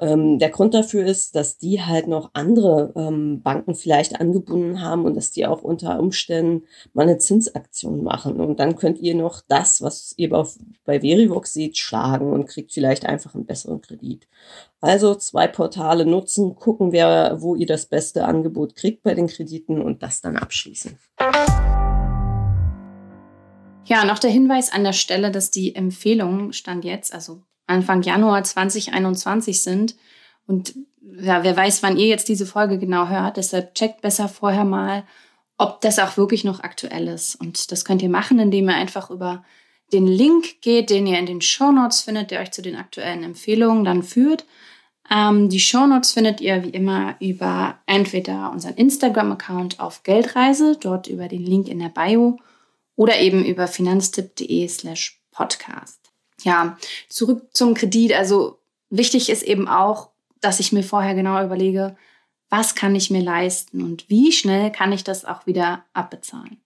Ähm, 0.01 0.39
der 0.39 0.49
Grund 0.49 0.73
dafür 0.73 1.05
ist, 1.05 1.35
dass 1.35 1.57
die 1.57 1.81
halt 1.81 2.07
noch 2.07 2.29
andere 2.33 2.93
ähm, 2.95 3.41
Banken 3.41 3.75
vielleicht 3.75 4.19
angebunden 4.19 4.81
haben 4.81 5.03
und 5.05 5.15
dass 5.15 5.31
die 5.31 5.45
auch 5.45 5.61
unter 5.61 5.99
Umständen 5.99 6.65
mal 6.93 7.03
eine 7.03 7.17
Zinsaktion 7.17 8.03
machen. 8.03 8.39
Und 8.39 8.59
dann 8.59 8.77
könnt 8.77 8.99
ihr 8.99 9.13
noch 9.15 9.41
das, 9.47 9.81
was 9.81 10.13
ihr 10.15 10.31
auf, 10.33 10.57
bei 10.85 11.01
Verivox 11.01 11.51
seht, 11.51 11.77
schlagen 11.77 12.31
und 12.31 12.47
kriegt 12.47 12.71
vielleicht 12.71 13.05
einfach 13.05 13.35
einen 13.35 13.45
besseren 13.45 13.81
Kredit. 13.81 14.27
Also 14.79 15.15
zwei 15.15 15.47
Portale 15.47 16.05
nutzen, 16.05 16.55
gucken, 16.55 16.93
wer, 16.93 17.41
wo 17.41 17.55
ihr 17.55 17.67
das 17.67 17.85
beste 17.85 18.23
Angebot 18.23 18.75
kriegt 18.75 19.03
bei 19.03 19.13
den 19.13 19.27
Krediten 19.27 19.81
und 19.81 20.01
das 20.01 20.21
dann 20.21 20.37
abschließen. 20.37 20.97
Ja, 23.85 24.05
noch 24.05 24.19
der 24.19 24.29
Hinweis 24.29 24.71
an 24.71 24.83
der 24.83 24.93
Stelle, 24.93 25.31
dass 25.31 25.51
die 25.51 25.75
Empfehlungen 25.75 26.53
stand 26.53 26.85
jetzt, 26.85 27.13
also 27.13 27.41
Anfang 27.69 28.01
Januar 28.01 28.43
2021 28.43 29.61
sind. 29.61 29.95
Und 30.47 30.75
ja, 31.21 31.43
wer 31.43 31.55
weiß, 31.55 31.83
wann 31.83 31.97
ihr 31.97 32.07
jetzt 32.07 32.27
diese 32.27 32.45
Folge 32.45 32.79
genau 32.79 33.07
hört. 33.07 33.37
Deshalb 33.37 33.75
checkt 33.75 34.01
besser 34.01 34.27
vorher 34.27 34.65
mal, 34.65 35.03
ob 35.57 35.81
das 35.81 35.99
auch 35.99 36.17
wirklich 36.17 36.43
noch 36.43 36.61
aktuell 36.61 37.07
ist. 37.07 37.35
Und 37.35 37.71
das 37.71 37.85
könnt 37.85 38.01
ihr 38.01 38.09
machen, 38.09 38.39
indem 38.39 38.69
ihr 38.69 38.75
einfach 38.75 39.09
über 39.09 39.43
den 39.91 40.07
Link 40.07 40.61
geht, 40.61 40.89
den 40.89 41.07
ihr 41.07 41.19
in 41.19 41.25
den 41.25 41.41
Show 41.41 41.71
Notes 41.71 42.01
findet, 42.01 42.31
der 42.31 42.41
euch 42.41 42.51
zu 42.51 42.61
den 42.61 42.75
aktuellen 42.75 43.23
Empfehlungen 43.23 43.83
dann 43.83 44.03
führt. 44.03 44.45
Ähm, 45.11 45.49
die 45.49 45.59
Show 45.59 45.87
Notes 45.87 46.11
findet 46.11 46.41
ihr 46.41 46.63
wie 46.63 46.69
immer 46.69 47.15
über 47.19 47.79
entweder 47.87 48.51
unseren 48.51 48.75
Instagram-Account 48.75 49.79
auf 49.79 50.03
Geldreise, 50.03 50.77
dort 50.79 51.07
über 51.07 51.27
den 51.27 51.43
Link 51.43 51.67
in 51.67 51.79
der 51.79 51.89
Bio, 51.89 52.39
oder 52.95 53.19
eben 53.19 53.43
über 53.43 53.67
finanztipp.de 53.67 54.67
slash 54.67 55.21
podcast 55.31 55.98
ja, 56.43 56.77
zurück 57.09 57.49
zum 57.53 57.73
Kredit. 57.73 58.13
Also 58.13 58.59
wichtig 58.89 59.29
ist 59.29 59.43
eben 59.43 59.67
auch, 59.67 60.09
dass 60.41 60.59
ich 60.59 60.71
mir 60.71 60.83
vorher 60.83 61.15
genau 61.15 61.43
überlege, 61.43 61.95
was 62.49 62.75
kann 62.75 62.95
ich 62.95 63.11
mir 63.11 63.21
leisten 63.21 63.83
und 63.83 64.09
wie 64.09 64.31
schnell 64.31 64.71
kann 64.71 64.91
ich 64.91 65.03
das 65.03 65.25
auch 65.25 65.45
wieder 65.45 65.85
abbezahlen. 65.93 66.61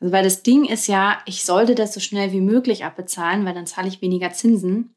Also 0.00 0.12
weil 0.12 0.24
das 0.24 0.42
Ding 0.42 0.64
ist 0.64 0.86
ja, 0.88 1.18
ich 1.24 1.44
sollte 1.44 1.74
das 1.74 1.94
so 1.94 2.00
schnell 2.00 2.32
wie 2.32 2.40
möglich 2.40 2.84
abbezahlen, 2.84 3.44
weil 3.44 3.54
dann 3.54 3.66
zahle 3.66 3.88
ich 3.88 4.02
weniger 4.02 4.32
Zinsen. 4.32 4.94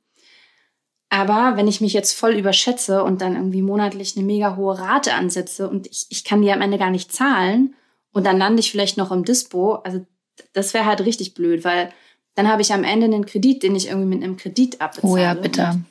Aber 1.10 1.56
wenn 1.56 1.68
ich 1.68 1.80
mich 1.80 1.94
jetzt 1.94 2.14
voll 2.14 2.34
überschätze 2.34 3.04
und 3.04 3.22
dann 3.22 3.36
irgendwie 3.36 3.62
monatlich 3.62 4.18
eine 4.18 4.26
mega 4.26 4.58
hohe 4.58 4.78
Rate 4.78 5.14
ansetze 5.14 5.70
und 5.70 5.88
ich, 5.88 6.08
ich 6.10 6.24
kann 6.26 6.42
die 6.42 6.52
am 6.52 6.62
Ende 6.62 6.78
gar 6.78 6.90
nicht 6.90 7.14
zahlen 7.14 7.76
und 8.12 8.26
dann 8.26 8.38
lande 8.38 8.60
ich 8.60 8.72
vielleicht 8.72 8.98
noch 8.98 9.12
im 9.12 9.24
Dispo, 9.24 9.76
also 9.76 10.06
das 10.54 10.74
wäre 10.74 10.86
halt 10.86 11.02
richtig 11.02 11.34
blöd, 11.34 11.64
weil 11.64 11.94
dann 12.38 12.48
habe 12.48 12.62
ich 12.62 12.72
am 12.72 12.84
Ende 12.84 13.06
einen 13.06 13.26
Kredit, 13.26 13.64
den 13.64 13.76
ich 13.76 13.88
irgendwie 13.88 14.16
mit 14.16 14.24
einem 14.24 14.38
Kredit 14.38 14.80
abbezahle. 14.80 15.12
Oh 15.12 15.18
ja, 15.18 15.34
bitte. 15.34 15.72
Und 15.72 15.86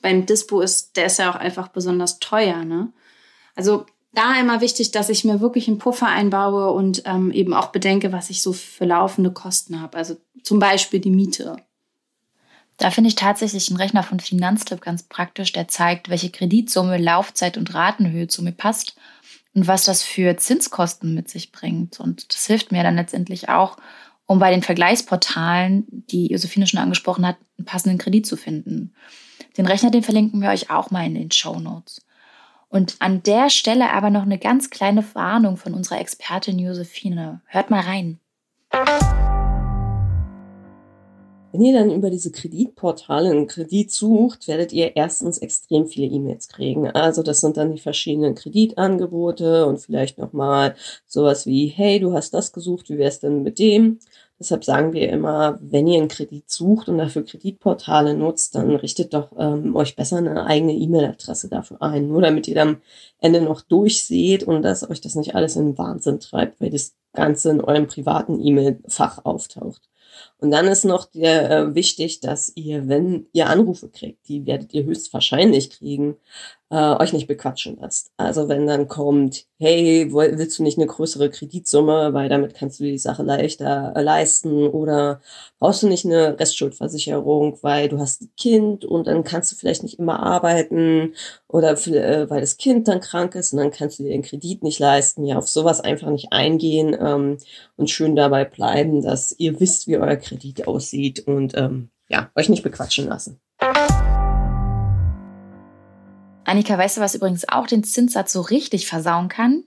beim 0.00 0.24
Dispo 0.24 0.60
ist, 0.60 0.96
der 0.96 1.06
ist 1.06 1.18
ja 1.18 1.28
auch 1.28 1.34
einfach 1.34 1.68
besonders 1.68 2.20
teuer, 2.20 2.64
ne? 2.64 2.92
Also 3.56 3.84
da 4.12 4.38
immer 4.38 4.60
wichtig, 4.60 4.92
dass 4.92 5.08
ich 5.08 5.24
mir 5.24 5.40
wirklich 5.40 5.66
einen 5.66 5.78
Puffer 5.78 6.06
einbaue 6.06 6.70
und 6.70 7.02
ähm, 7.04 7.32
eben 7.32 7.52
auch 7.52 7.72
bedenke, 7.72 8.12
was 8.12 8.30
ich 8.30 8.42
so 8.42 8.52
für 8.52 8.84
laufende 8.84 9.32
Kosten 9.32 9.80
habe. 9.80 9.98
Also 9.98 10.16
zum 10.44 10.60
Beispiel 10.60 11.00
die 11.00 11.10
Miete. 11.10 11.56
Da 12.76 12.92
finde 12.92 13.08
ich 13.08 13.16
tatsächlich 13.16 13.68
einen 13.68 13.80
Rechner 13.80 14.04
von 14.04 14.20
Finanztipp 14.20 14.80
ganz 14.80 15.02
praktisch, 15.02 15.52
der 15.52 15.66
zeigt, 15.66 16.10
welche 16.10 16.30
Kreditsumme, 16.30 16.96
Laufzeit 16.96 17.58
und 17.58 17.74
Ratenhöhe 17.74 18.28
zu 18.28 18.44
mir 18.44 18.52
passt 18.52 18.94
und 19.52 19.66
was 19.66 19.82
das 19.82 20.04
für 20.04 20.36
Zinskosten 20.36 21.12
mit 21.12 21.28
sich 21.28 21.50
bringt. 21.50 21.98
Und 21.98 22.32
das 22.32 22.46
hilft 22.46 22.70
mir 22.70 22.84
dann 22.84 22.94
letztendlich 22.94 23.48
auch, 23.48 23.76
um 24.26 24.38
bei 24.38 24.50
den 24.50 24.62
Vergleichsportalen, 24.62 25.86
die 25.88 26.28
Josephine 26.28 26.66
schon 26.66 26.80
angesprochen 26.80 27.26
hat, 27.26 27.36
einen 27.58 27.64
passenden 27.64 27.98
Kredit 27.98 28.26
zu 28.26 28.36
finden. 28.36 28.92
Den 29.56 29.66
Rechner, 29.66 29.90
den 29.90 30.02
verlinken 30.02 30.42
wir 30.42 30.50
euch 30.50 30.70
auch 30.70 30.90
mal 30.90 31.06
in 31.06 31.14
den 31.14 31.30
Show 31.30 31.58
Notes. 31.58 32.04
Und 32.68 32.96
an 32.98 33.22
der 33.22 33.48
Stelle 33.48 33.92
aber 33.92 34.10
noch 34.10 34.22
eine 34.22 34.38
ganz 34.38 34.70
kleine 34.70 35.04
Warnung 35.14 35.56
von 35.56 35.72
unserer 35.72 36.00
Expertin 36.00 36.58
Josephine. 36.58 37.40
Hört 37.46 37.70
mal 37.70 37.80
rein. 37.80 38.18
Wenn 41.56 41.64
ihr 41.64 41.72
dann 41.72 41.90
über 41.90 42.10
diese 42.10 42.30
Kreditportale 42.30 43.30
einen 43.30 43.46
Kredit 43.46 43.90
sucht, 43.90 44.46
werdet 44.46 44.74
ihr 44.74 44.94
erstens 44.94 45.38
extrem 45.38 45.86
viele 45.86 46.06
E-Mails 46.06 46.48
kriegen. 46.48 46.90
Also 46.90 47.22
das 47.22 47.40
sind 47.40 47.56
dann 47.56 47.72
die 47.72 47.80
verschiedenen 47.80 48.34
Kreditangebote 48.34 49.64
und 49.64 49.78
vielleicht 49.78 50.18
nochmal 50.18 50.74
sowas 51.06 51.46
wie, 51.46 51.68
hey, 51.68 51.98
du 51.98 52.12
hast 52.12 52.34
das 52.34 52.52
gesucht, 52.52 52.90
wie 52.90 52.98
wär's 52.98 53.20
denn 53.20 53.42
mit 53.42 53.58
dem? 53.58 54.00
Deshalb 54.38 54.64
sagen 54.64 54.92
wir 54.92 55.08
immer, 55.08 55.58
wenn 55.62 55.86
ihr 55.86 55.98
einen 55.98 56.08
Kredit 56.08 56.50
sucht 56.50 56.90
und 56.90 56.98
dafür 56.98 57.24
Kreditportale 57.24 58.12
nutzt, 58.12 58.54
dann 58.54 58.76
richtet 58.76 59.14
doch 59.14 59.32
ähm, 59.38 59.74
euch 59.74 59.96
besser 59.96 60.18
eine 60.18 60.44
eigene 60.44 60.74
E-Mail-Adresse 60.74 61.48
dafür 61.48 61.80
ein, 61.80 62.08
nur 62.08 62.20
damit 62.20 62.48
ihr 62.48 62.60
am 62.60 62.82
Ende 63.18 63.40
noch 63.40 63.62
durchseht 63.62 64.44
und 64.44 64.60
dass 64.60 64.90
euch 64.90 65.00
das 65.00 65.14
nicht 65.14 65.34
alles 65.34 65.56
in 65.56 65.68
den 65.68 65.78
Wahnsinn 65.78 66.20
treibt, 66.20 66.60
weil 66.60 66.68
das 66.68 66.94
Ganze 67.14 67.48
in 67.48 67.62
eurem 67.62 67.86
privaten 67.86 68.44
E-Mail-Fach 68.44 69.24
auftaucht. 69.24 69.80
Und 70.38 70.50
dann 70.50 70.66
ist 70.66 70.84
noch 70.84 71.06
der, 71.06 71.50
äh, 71.50 71.74
wichtig, 71.74 72.20
dass 72.20 72.52
ihr, 72.54 72.88
wenn 72.88 73.26
ihr 73.32 73.48
Anrufe 73.48 73.88
kriegt, 73.88 74.28
die 74.28 74.46
werdet 74.46 74.74
ihr 74.74 74.84
höchstwahrscheinlich 74.84 75.70
kriegen, 75.70 76.16
äh, 76.70 76.94
euch 76.96 77.12
nicht 77.12 77.28
bequatschen 77.28 77.78
lasst. 77.80 78.10
Also 78.16 78.48
wenn 78.48 78.66
dann 78.66 78.88
kommt, 78.88 79.46
hey, 79.58 80.08
willst 80.10 80.58
du 80.58 80.64
nicht 80.64 80.78
eine 80.78 80.88
größere 80.88 81.30
Kreditsumme, 81.30 82.12
weil 82.12 82.28
damit 82.28 82.54
kannst 82.54 82.80
du 82.80 82.84
die 82.84 82.98
Sache 82.98 83.22
leichter 83.22 83.92
äh, 83.94 84.02
leisten 84.02 84.66
oder 84.66 85.20
brauchst 85.60 85.84
du 85.84 85.88
nicht 85.88 86.04
eine 86.04 86.38
Restschuldversicherung, 86.38 87.58
weil 87.62 87.88
du 87.88 87.98
hast 87.98 88.22
ein 88.22 88.30
Kind 88.36 88.84
und 88.84 89.06
dann 89.06 89.22
kannst 89.22 89.52
du 89.52 89.56
vielleicht 89.56 89.84
nicht 89.84 89.98
immer 89.98 90.20
arbeiten 90.20 91.14
oder 91.46 91.72
äh, 91.86 92.28
weil 92.28 92.40
das 92.40 92.56
Kind 92.56 92.88
dann 92.88 93.00
krank 93.00 93.36
ist 93.36 93.52
und 93.52 93.60
dann 93.60 93.70
kannst 93.70 93.98
du 93.98 94.02
dir 94.02 94.10
den 94.10 94.22
Kredit 94.22 94.64
nicht 94.64 94.80
leisten. 94.80 95.24
Ja, 95.24 95.38
auf 95.38 95.48
sowas 95.48 95.80
einfach 95.80 96.10
nicht 96.10 96.32
eingehen 96.32 96.96
ähm, 97.00 97.38
und 97.76 97.90
schön 97.90 98.16
dabei 98.16 98.44
bleiben, 98.44 99.02
dass 99.02 99.34
ihr 99.38 99.60
wisst, 99.60 99.86
wie 99.86 99.98
euer 99.98 100.16
Kredit 100.16 100.66
aussieht 100.66 101.26
und 101.26 101.56
ähm, 101.56 101.90
ja, 102.08 102.30
euch 102.34 102.48
nicht 102.48 102.62
bequatschen 102.64 103.06
lassen. 103.06 103.40
Annika, 106.46 106.78
weißt 106.78 106.96
du, 106.96 107.00
was 107.00 107.14
übrigens 107.14 107.48
auch 107.48 107.66
den 107.66 107.84
Zinssatz 107.84 108.32
so 108.32 108.40
richtig 108.40 108.86
versauen 108.86 109.28
kann? 109.28 109.64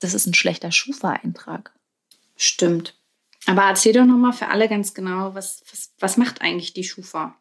Das 0.00 0.14
ist 0.14 0.26
ein 0.26 0.34
schlechter 0.34 0.72
Schufa-Eintrag. 0.72 1.72
Stimmt. 2.36 2.96
Aber 3.46 3.62
erzähl 3.62 3.92
doch 3.92 4.04
nochmal 4.04 4.32
für 4.32 4.48
alle 4.48 4.68
ganz 4.68 4.94
genau, 4.94 5.34
was, 5.34 5.62
was, 5.70 5.92
was 5.98 6.16
macht 6.16 6.42
eigentlich 6.42 6.72
die 6.72 6.84
Schufa? 6.84 7.36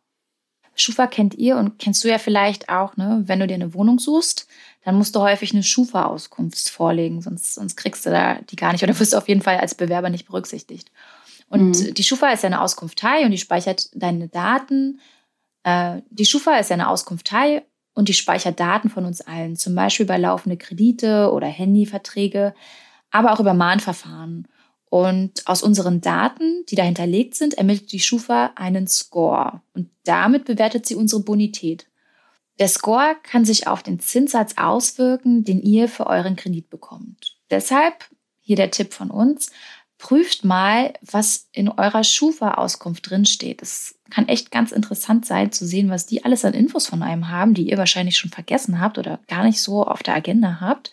Schufa 0.75 1.07
kennt 1.07 1.35
ihr 1.35 1.57
und 1.57 1.79
kennst 1.79 2.03
du 2.03 2.07
ja 2.07 2.19
vielleicht 2.19 2.69
auch, 2.69 2.95
ne? 2.95 3.23
wenn 3.25 3.39
du 3.39 3.47
dir 3.47 3.55
eine 3.55 3.73
Wohnung 3.73 3.99
suchst, 3.99 4.47
dann 4.83 4.95
musst 4.95 5.15
du 5.15 5.19
häufig 5.21 5.51
eine 5.51 5.63
Schufa-Auskunft 5.63 6.69
vorlegen, 6.69 7.21
sonst, 7.21 7.55
sonst 7.55 7.75
kriegst 7.75 8.05
du 8.05 8.11
da 8.11 8.35
die 8.35 8.55
gar 8.55 8.71
nicht 8.71 8.83
oder 8.83 8.97
wirst 8.97 9.13
du 9.13 9.17
auf 9.17 9.27
jeden 9.27 9.41
Fall 9.41 9.57
als 9.57 9.75
Bewerber 9.75 10.09
nicht 10.09 10.27
berücksichtigt. 10.27 10.89
Und 11.49 11.79
mhm. 11.79 11.93
die 11.95 12.03
Schufa 12.03 12.29
ist 12.29 12.43
ja 12.43 12.47
eine 12.47 12.61
Auskunftei 12.61 13.25
und 13.25 13.31
die 13.31 13.37
speichert 13.37 13.89
deine 13.93 14.29
Daten. 14.29 15.01
Äh, 15.63 16.01
die 16.09 16.25
Schufa 16.25 16.57
ist 16.57 16.69
ja 16.69 16.75
eine 16.75 16.87
Auskunftei 16.87 17.63
und 17.99 18.07
die 18.07 18.13
speichert 18.13 18.61
Daten 18.61 18.89
von 18.89 19.03
uns 19.03 19.19
allen, 19.19 19.57
zum 19.57 19.75
Beispiel 19.75 20.05
bei 20.05 20.17
laufende 20.17 20.55
Kredite 20.55 21.33
oder 21.33 21.47
Handyverträge, 21.47 22.53
aber 23.11 23.33
auch 23.33 23.41
über 23.41 23.53
Mahnverfahren. 23.53 24.47
Und 24.85 25.45
aus 25.45 25.61
unseren 25.61 25.99
Daten, 25.99 26.63
die 26.69 26.75
da 26.75 26.83
hinterlegt 26.83 27.35
sind, 27.35 27.55
ermittelt 27.55 27.91
die 27.91 27.99
Schufa 27.99 28.51
einen 28.55 28.87
Score 28.87 29.61
und 29.73 29.89
damit 30.05 30.45
bewertet 30.45 30.85
sie 30.85 30.95
unsere 30.95 31.23
Bonität. 31.23 31.87
Der 32.57 32.69
Score 32.69 33.17
kann 33.21 33.43
sich 33.43 33.67
auf 33.67 33.83
den 33.83 33.99
Zinssatz 33.99 34.53
auswirken, 34.55 35.43
den 35.43 35.61
ihr 35.61 35.89
für 35.89 36.07
euren 36.07 36.37
Kredit 36.37 36.69
bekommt. 36.69 37.35
Deshalb 37.51 38.05
hier 38.39 38.55
der 38.55 38.71
Tipp 38.71 38.93
von 38.93 39.11
uns, 39.11 39.51
prüft 39.99 40.45
mal, 40.45 40.93
was 41.01 41.49
in 41.51 41.67
eurer 41.69 42.05
Schufa-Auskunft 42.05 43.09
drinsteht. 43.09 43.61
Es 43.61 43.99
kann 44.09 44.29
echt 44.29 44.49
ganz 44.49 44.71
interessant 44.71 45.25
sein 45.25 45.51
zu 45.51 45.67
sehen, 45.67 45.89
was 45.89 46.05
die 46.05 46.23
alles 46.23 46.45
an 46.45 46.53
Infos 46.53 46.87
von 46.87 47.03
einem 47.03 47.27
haben, 47.27 47.53
die 47.53 47.69
ihr 47.69 47.77
wahrscheinlich 47.77 48.17
schon 48.17 48.31
vergessen 48.31 48.79
habt 48.79 48.97
oder 48.97 49.19
gar 49.27 49.43
nicht 49.43 49.61
so 49.61 49.85
auf 49.85 50.01
der 50.01 50.15
Agenda 50.15 50.61
habt. 50.61 50.91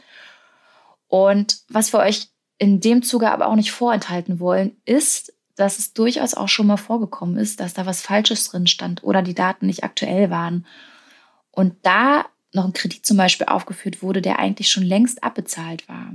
Und 1.07 1.61
was 1.69 1.93
wir 1.95 2.01
euch 2.01 2.29
in 2.59 2.81
dem 2.81 3.03
Zuge 3.03 3.31
aber 3.31 3.47
auch 3.47 3.55
nicht 3.55 3.71
vorenthalten 3.71 4.41
wollen, 4.41 4.77
ist, 4.85 5.33
dass 5.55 5.79
es 5.79 5.93
durchaus 5.93 6.35
auch 6.35 6.49
schon 6.49 6.67
mal 6.67 6.77
vorgekommen 6.77 7.37
ist, 7.37 7.61
dass 7.61 7.75
da 7.75 7.87
was 7.87 8.03
Falsches 8.03 8.49
drin 8.51 8.67
stand 8.67 9.05
oder 9.05 9.23
die 9.23 9.35
Daten 9.35 9.67
nicht 9.67 9.85
aktuell 9.85 10.31
waren. 10.31 10.67
Und 11.53 11.77
da 11.83 12.27
noch 12.53 12.65
ein 12.65 12.73
Kredit 12.73 13.07
zum 13.07 13.17
Beispiel 13.17 13.47
aufgeführt 13.47 14.03
wurde, 14.03 14.21
der 14.21 14.41
eigentlich 14.41 14.69
schon 14.69 14.83
längst 14.83 15.23
abbezahlt 15.23 15.89
war. 15.89 16.13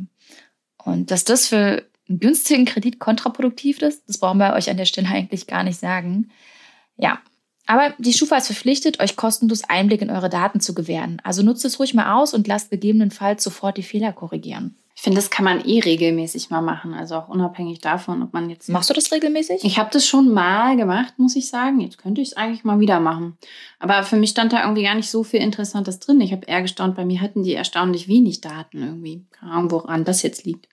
Und 0.84 1.10
dass 1.10 1.24
das 1.24 1.48
für 1.48 1.90
einen 2.12 2.20
günstigen 2.20 2.66
Kredit 2.66 3.00
kontraproduktiv 3.00 3.82
ist, 3.82 4.08
das 4.08 4.20
brauchen 4.20 4.38
wir 4.38 4.54
euch 4.54 4.70
an 4.70 4.78
der 4.78 4.86
Stelle 4.86 5.10
eigentlich 5.10 5.48
gar 5.48 5.64
nicht 5.64 5.80
sagen. 5.80 6.30
Ja, 6.98 7.20
aber 7.68 7.94
die 8.00 8.14
Schufa 8.14 8.38
ist 8.38 8.48
verpflichtet, 8.48 9.00
euch 9.00 9.16
kostenlos 9.16 9.64
Einblick 9.64 10.02
in 10.02 10.10
eure 10.10 10.30
Daten 10.30 10.60
zu 10.60 10.74
gewähren. 10.74 11.22
Also 11.24 11.42
nutzt 11.42 11.64
es 11.66 11.80
ruhig 11.80 11.94
mal 11.94 12.14
aus 12.14 12.34
und 12.34 12.48
lasst 12.48 12.70
gegebenenfalls 12.70 13.44
sofort 13.44 13.78
die 13.78 13.84
Fehler 13.84 14.12
korrigieren. 14.12 14.76
Ich 14.94 15.04
finde, 15.04 15.18
das 15.18 15.32
kann 15.32 15.46
man 15.46 15.66
eh 15.66 15.80
regelmäßig 15.80 16.50
mal 16.50 16.62
machen. 16.62 16.94
Also 16.94 17.16
auch 17.16 17.28
unabhängig 17.28 17.80
davon, 17.80 18.22
ob 18.22 18.34
man 18.34 18.50
jetzt. 18.50 18.70
Machst 18.70 18.90
du 18.90 18.94
das 18.94 19.12
regelmäßig? 19.12 19.64
Ich 19.64 19.80
habe 19.80 19.90
das 19.92 20.06
schon 20.06 20.32
mal 20.32 20.76
gemacht, 20.76 21.18
muss 21.18 21.36
ich 21.36 21.50
sagen. 21.50 21.80
Jetzt 21.80 21.98
könnte 21.98 22.22
ich 22.22 22.30
es 22.30 22.38
eigentlich 22.38 22.64
mal 22.64 22.80
wieder 22.80 23.00
machen. 23.00 23.38
Aber 23.80 24.04
für 24.04 24.16
mich 24.16 24.32
stand 24.32 24.54
da 24.54 24.62
irgendwie 24.62 24.84
gar 24.84 24.96
nicht 24.96 25.10
so 25.10 25.24
viel 25.24 25.40
Interessantes 25.40 26.00
drin. 26.00 26.22
Ich 26.22 26.34
habe 26.34 26.46
eher 26.46 26.62
gestaunt, 26.62 26.96
bei 26.96 27.06
mir 27.06 27.22
hatten 27.22 27.42
die 27.42 27.54
erstaunlich 27.54 28.08
wenig 28.08 28.42
Daten 28.42 28.84
irgendwie. 28.84 29.26
Keine 29.32 29.54
Ahnung, 29.54 29.72
woran 29.72 30.04
das 30.04 30.22
jetzt 30.22 30.46
liegt. 30.46 30.68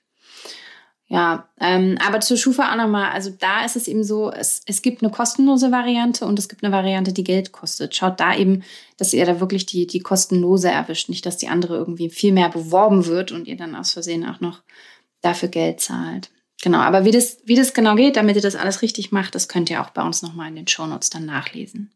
Ja, 1.10 1.48
ähm, 1.58 1.96
aber 2.06 2.20
zur 2.20 2.36
Schufa 2.36 2.70
auch 2.70 2.76
nochmal. 2.76 3.12
Also 3.12 3.30
da 3.30 3.64
ist 3.64 3.76
es 3.76 3.88
eben 3.88 4.04
so, 4.04 4.30
es, 4.30 4.60
es 4.66 4.82
gibt 4.82 5.02
eine 5.02 5.10
kostenlose 5.10 5.72
Variante 5.72 6.26
und 6.26 6.38
es 6.38 6.50
gibt 6.50 6.62
eine 6.62 6.72
Variante, 6.72 7.14
die 7.14 7.24
Geld 7.24 7.50
kostet. 7.50 7.96
Schaut 7.96 8.20
da 8.20 8.36
eben, 8.36 8.62
dass 8.98 9.14
ihr 9.14 9.24
da 9.24 9.40
wirklich 9.40 9.64
die, 9.64 9.86
die 9.86 10.00
kostenlose 10.00 10.70
erwischt. 10.70 11.08
Nicht, 11.08 11.24
dass 11.24 11.38
die 11.38 11.48
andere 11.48 11.76
irgendwie 11.76 12.10
viel 12.10 12.32
mehr 12.32 12.50
beworben 12.50 13.06
wird 13.06 13.32
und 13.32 13.48
ihr 13.48 13.56
dann 13.56 13.74
aus 13.74 13.94
Versehen 13.94 14.26
auch 14.26 14.40
noch 14.40 14.60
dafür 15.22 15.48
Geld 15.48 15.80
zahlt. 15.80 16.30
Genau, 16.62 16.78
aber 16.78 17.06
wie 17.06 17.10
das, 17.10 17.38
wie 17.44 17.54
das 17.54 17.72
genau 17.72 17.94
geht, 17.94 18.16
damit 18.16 18.36
ihr 18.36 18.42
das 18.42 18.56
alles 18.56 18.82
richtig 18.82 19.10
macht, 19.10 19.34
das 19.34 19.48
könnt 19.48 19.70
ihr 19.70 19.80
auch 19.80 19.90
bei 19.90 20.02
uns 20.02 20.20
nochmal 20.20 20.48
in 20.48 20.56
den 20.56 20.68
Shownotes 20.68 21.08
dann 21.08 21.24
nachlesen. 21.24 21.90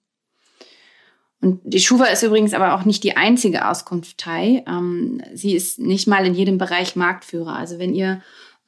Und 1.43 1.61
die 1.65 1.81
Schufa 1.81 2.05
ist 2.05 2.23
übrigens 2.23 2.55
aber 2.55 2.75
auch 2.75 2.85
nicht 2.85 3.03
die 3.03 3.17
einzige 3.17 3.69
Auskunftei. 3.69 4.65
Ähm, 4.67 5.21
sie 5.35 5.55
ist 5.55 5.81
nicht 5.81 6.07
mal 6.07 6.25
in 6.25 6.35
jedem 6.35 6.57
Bereich 6.57 6.95
Marktführer. 6.95 7.57
Also 7.57 7.81
wenn 7.81 7.95
ihr 7.95 8.23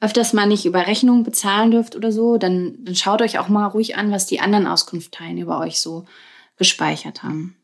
öfters 0.05 0.33
mal 0.33 0.45
nicht 0.45 0.65
über 0.65 0.85
Rechnungen 0.85 1.23
bezahlen 1.23 1.71
dürft 1.71 1.95
oder 1.95 2.11
so, 2.11 2.37
dann, 2.37 2.77
dann 2.79 2.95
schaut 2.95 3.21
euch 3.21 3.39
auch 3.39 3.49
mal 3.49 3.65
ruhig 3.65 3.97
an, 3.97 4.11
was 4.11 4.27
die 4.27 4.39
anderen 4.39 4.67
Auskunftteilen 4.67 5.37
über 5.39 5.59
euch 5.59 5.81
so 5.81 6.05
gespeichert 6.57 7.23
haben. 7.23 7.57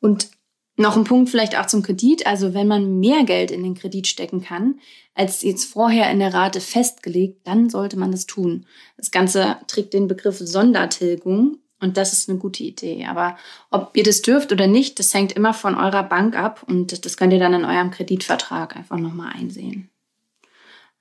Und 0.00 0.28
noch 0.76 0.96
ein 0.96 1.04
Punkt 1.04 1.30
vielleicht 1.30 1.58
auch 1.58 1.66
zum 1.66 1.82
Kredit. 1.82 2.26
Also 2.26 2.54
wenn 2.54 2.68
man 2.68 3.00
mehr 3.00 3.24
Geld 3.24 3.50
in 3.50 3.62
den 3.62 3.74
Kredit 3.74 4.06
stecken 4.06 4.42
kann, 4.42 4.80
als 5.14 5.42
jetzt 5.42 5.64
vorher 5.64 6.10
in 6.10 6.20
der 6.20 6.34
Rate 6.34 6.60
festgelegt, 6.60 7.40
dann 7.44 7.70
sollte 7.70 7.98
man 7.98 8.12
das 8.12 8.26
tun. 8.26 8.66
Das 8.96 9.10
Ganze 9.10 9.56
trägt 9.66 9.92
den 9.92 10.06
Begriff 10.06 10.38
Sondertilgung 10.38 11.58
und 11.80 11.96
das 11.96 12.12
ist 12.12 12.28
eine 12.28 12.38
gute 12.38 12.62
Idee. 12.62 13.06
Aber 13.06 13.36
ob 13.70 13.96
ihr 13.96 14.04
das 14.04 14.22
dürft 14.22 14.52
oder 14.52 14.66
nicht, 14.66 14.98
das 14.98 15.14
hängt 15.14 15.32
immer 15.32 15.54
von 15.54 15.74
eurer 15.74 16.04
Bank 16.04 16.36
ab 16.36 16.64
und 16.66 17.04
das 17.04 17.16
könnt 17.16 17.32
ihr 17.32 17.40
dann 17.40 17.54
in 17.54 17.64
eurem 17.64 17.90
Kreditvertrag 17.90 18.76
einfach 18.76 18.98
nochmal 18.98 19.32
einsehen. 19.34 19.90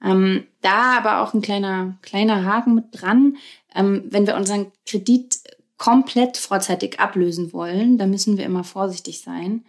Ähm, 0.03 0.45
da 0.61 0.97
aber 0.97 1.21
auch 1.21 1.33
ein 1.33 1.41
kleiner, 1.41 1.97
kleiner 2.01 2.45
Haken 2.45 2.75
mit 2.75 2.85
dran. 2.91 3.37
Ähm, 3.73 4.03
wenn 4.09 4.27
wir 4.27 4.35
unseren 4.35 4.71
Kredit 4.85 5.39
komplett 5.77 6.37
vorzeitig 6.37 6.99
ablösen 6.99 7.53
wollen, 7.53 7.97
dann 7.97 8.09
müssen 8.09 8.37
wir 8.37 8.45
immer 8.45 8.63
vorsichtig 8.63 9.21
sein. 9.21 9.65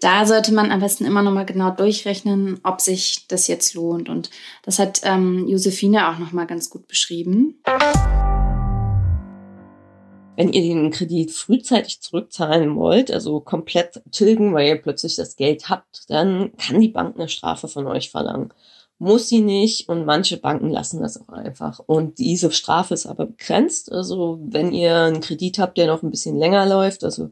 Da 0.00 0.26
sollte 0.26 0.52
man 0.52 0.70
am 0.70 0.80
besten 0.80 1.06
immer 1.06 1.22
nochmal 1.22 1.46
genau 1.46 1.70
durchrechnen, 1.70 2.60
ob 2.62 2.82
sich 2.82 3.26
das 3.28 3.48
jetzt 3.48 3.72
lohnt. 3.74 4.10
Und 4.10 4.28
das 4.62 4.78
hat 4.78 5.00
ähm, 5.04 5.48
Josephine 5.48 6.10
auch 6.10 6.18
nochmal 6.18 6.46
ganz 6.46 6.68
gut 6.68 6.86
beschrieben. 6.86 7.62
Wenn 10.36 10.52
ihr 10.52 10.60
den 10.60 10.90
Kredit 10.90 11.30
frühzeitig 11.30 12.02
zurückzahlen 12.02 12.76
wollt, 12.76 13.10
also 13.10 13.40
komplett 13.40 14.02
tilgen, 14.10 14.52
weil 14.52 14.68
ihr 14.68 14.76
plötzlich 14.76 15.16
das 15.16 15.36
Geld 15.36 15.70
habt, 15.70 16.10
dann 16.10 16.54
kann 16.58 16.78
die 16.78 16.88
Bank 16.88 17.16
eine 17.16 17.30
Strafe 17.30 17.68
von 17.68 17.86
euch 17.86 18.10
verlangen 18.10 18.52
muss 18.98 19.28
sie 19.28 19.40
nicht 19.40 19.88
und 19.88 20.06
manche 20.06 20.38
Banken 20.38 20.70
lassen 20.70 21.02
das 21.02 21.20
auch 21.20 21.28
einfach. 21.28 21.80
Und 21.80 22.18
diese 22.18 22.50
Strafe 22.50 22.94
ist 22.94 23.06
aber 23.06 23.26
begrenzt. 23.26 23.92
Also 23.92 24.38
wenn 24.42 24.72
ihr 24.72 24.96
einen 24.96 25.20
Kredit 25.20 25.58
habt, 25.58 25.76
der 25.76 25.86
noch 25.86 26.02
ein 26.02 26.10
bisschen 26.10 26.38
länger 26.38 26.66
läuft, 26.66 27.04
also 27.04 27.30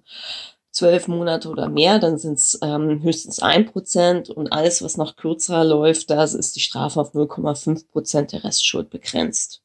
zwölf 0.71 1.09
Monate 1.09 1.49
oder 1.49 1.69
mehr, 1.69 1.99
dann 1.99 2.19
sind 2.19 2.35
es 2.39 2.59
ähm, 2.61 3.03
höchstens 3.03 3.39
ein 3.41 3.65
Prozent 3.65 4.29
und 4.29 4.53
alles, 4.53 4.83
was 4.83 4.97
noch 4.97 5.17
kürzer 5.17 5.65
läuft, 5.65 6.11
da 6.11 6.25
ist 6.25 6.57
die 6.57 6.61
Strafe 6.61 7.01
auf 7.01 7.15
0,5 7.15 7.89
Prozent 7.91 8.33
der 8.33 8.45
Restschuld 8.45 8.91
begrenzt. 8.91 9.63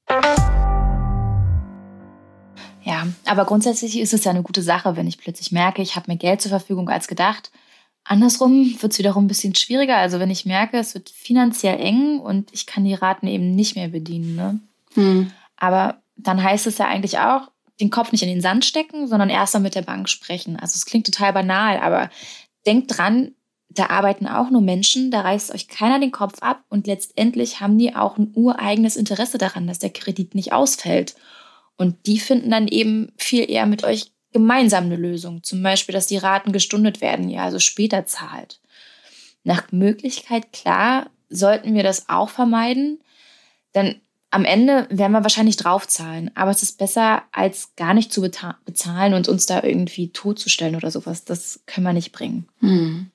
Ja, 2.83 3.07
aber 3.25 3.45
grundsätzlich 3.45 3.99
ist 3.99 4.13
es 4.13 4.23
ja 4.23 4.31
eine 4.31 4.43
gute 4.43 4.61
Sache, 4.61 4.95
wenn 4.95 5.07
ich 5.07 5.17
plötzlich 5.17 5.51
merke, 5.51 5.81
ich 5.81 5.95
habe 5.95 6.05
mehr 6.07 6.17
Geld 6.17 6.41
zur 6.41 6.49
Verfügung 6.49 6.89
als 6.89 7.07
gedacht 7.07 7.51
Andersrum 8.09 8.75
wird 8.81 8.91
es 8.91 8.97
wiederum 8.97 9.25
ein 9.25 9.27
bisschen 9.27 9.53
schwieriger. 9.53 9.97
Also 9.97 10.19
wenn 10.19 10.31
ich 10.31 10.43
merke, 10.43 10.77
es 10.77 10.95
wird 10.95 11.11
finanziell 11.11 11.79
eng 11.79 12.19
und 12.19 12.51
ich 12.51 12.65
kann 12.65 12.83
die 12.83 12.95
Raten 12.95 13.27
eben 13.27 13.51
nicht 13.51 13.75
mehr 13.75 13.89
bedienen. 13.89 14.35
Ne? 14.35 14.59
Hm. 14.95 15.31
Aber 15.57 16.01
dann 16.15 16.41
heißt 16.41 16.65
es 16.65 16.79
ja 16.79 16.87
eigentlich 16.87 17.19
auch, 17.19 17.51
den 17.79 17.91
Kopf 17.91 18.11
nicht 18.11 18.23
in 18.23 18.29
den 18.29 18.41
Sand 18.41 18.65
stecken, 18.65 19.07
sondern 19.07 19.29
erst 19.29 19.53
mal 19.53 19.59
mit 19.59 19.75
der 19.75 19.83
Bank 19.83 20.09
sprechen. 20.09 20.55
Also 20.55 20.73
es 20.75 20.87
klingt 20.87 21.05
total 21.05 21.33
banal, 21.33 21.77
aber 21.77 22.09
denkt 22.65 22.97
dran, 22.97 23.35
da 23.69 23.91
arbeiten 23.91 24.25
auch 24.25 24.49
nur 24.49 24.61
Menschen, 24.61 25.11
da 25.11 25.21
reißt 25.21 25.53
euch 25.53 25.67
keiner 25.67 25.99
den 25.99 26.11
Kopf 26.11 26.41
ab 26.41 26.63
und 26.69 26.87
letztendlich 26.87 27.61
haben 27.61 27.77
die 27.77 27.95
auch 27.95 28.17
ein 28.17 28.31
ureigenes 28.33 28.97
Interesse 28.97 29.37
daran, 29.37 29.67
dass 29.67 29.77
der 29.77 29.91
Kredit 29.91 30.33
nicht 30.33 30.51
ausfällt. 30.51 31.15
Und 31.77 32.07
die 32.07 32.19
finden 32.19 32.49
dann 32.49 32.67
eben 32.67 33.11
viel 33.17 33.47
eher 33.47 33.67
mit 33.67 33.83
euch 33.83 34.11
gemeinsam 34.31 34.85
eine 34.85 34.95
Lösung. 34.95 35.43
Zum 35.43 35.61
Beispiel, 35.63 35.93
dass 35.93 36.07
die 36.07 36.17
Raten 36.17 36.51
gestundet 36.51 37.01
werden, 37.01 37.29
ja, 37.29 37.43
also 37.43 37.59
später 37.59 38.05
zahlt. 38.05 38.59
Nach 39.43 39.71
Möglichkeit, 39.71 40.51
klar, 40.53 41.09
sollten 41.29 41.73
wir 41.73 41.83
das 41.83 42.09
auch 42.09 42.29
vermeiden. 42.29 42.99
Denn 43.75 44.01
am 44.31 44.45
Ende 44.45 44.87
werden 44.89 45.11
wir 45.11 45.23
wahrscheinlich 45.23 45.57
draufzahlen. 45.57 46.31
Aber 46.35 46.51
es 46.51 46.61
ist 46.61 46.77
besser, 46.77 47.23
als 47.31 47.75
gar 47.75 47.93
nicht 47.93 48.13
zu 48.13 48.21
bezahlen 48.21 49.13
und 49.13 49.27
uns 49.27 49.45
da 49.45 49.63
irgendwie 49.63 50.11
totzustellen 50.11 50.75
oder 50.75 50.91
sowas. 50.91 51.25
Das 51.25 51.61
können 51.65 51.85
wir 51.85 51.93
nicht 51.93 52.11
bringen. 52.11 52.47
Hm. 52.59 53.11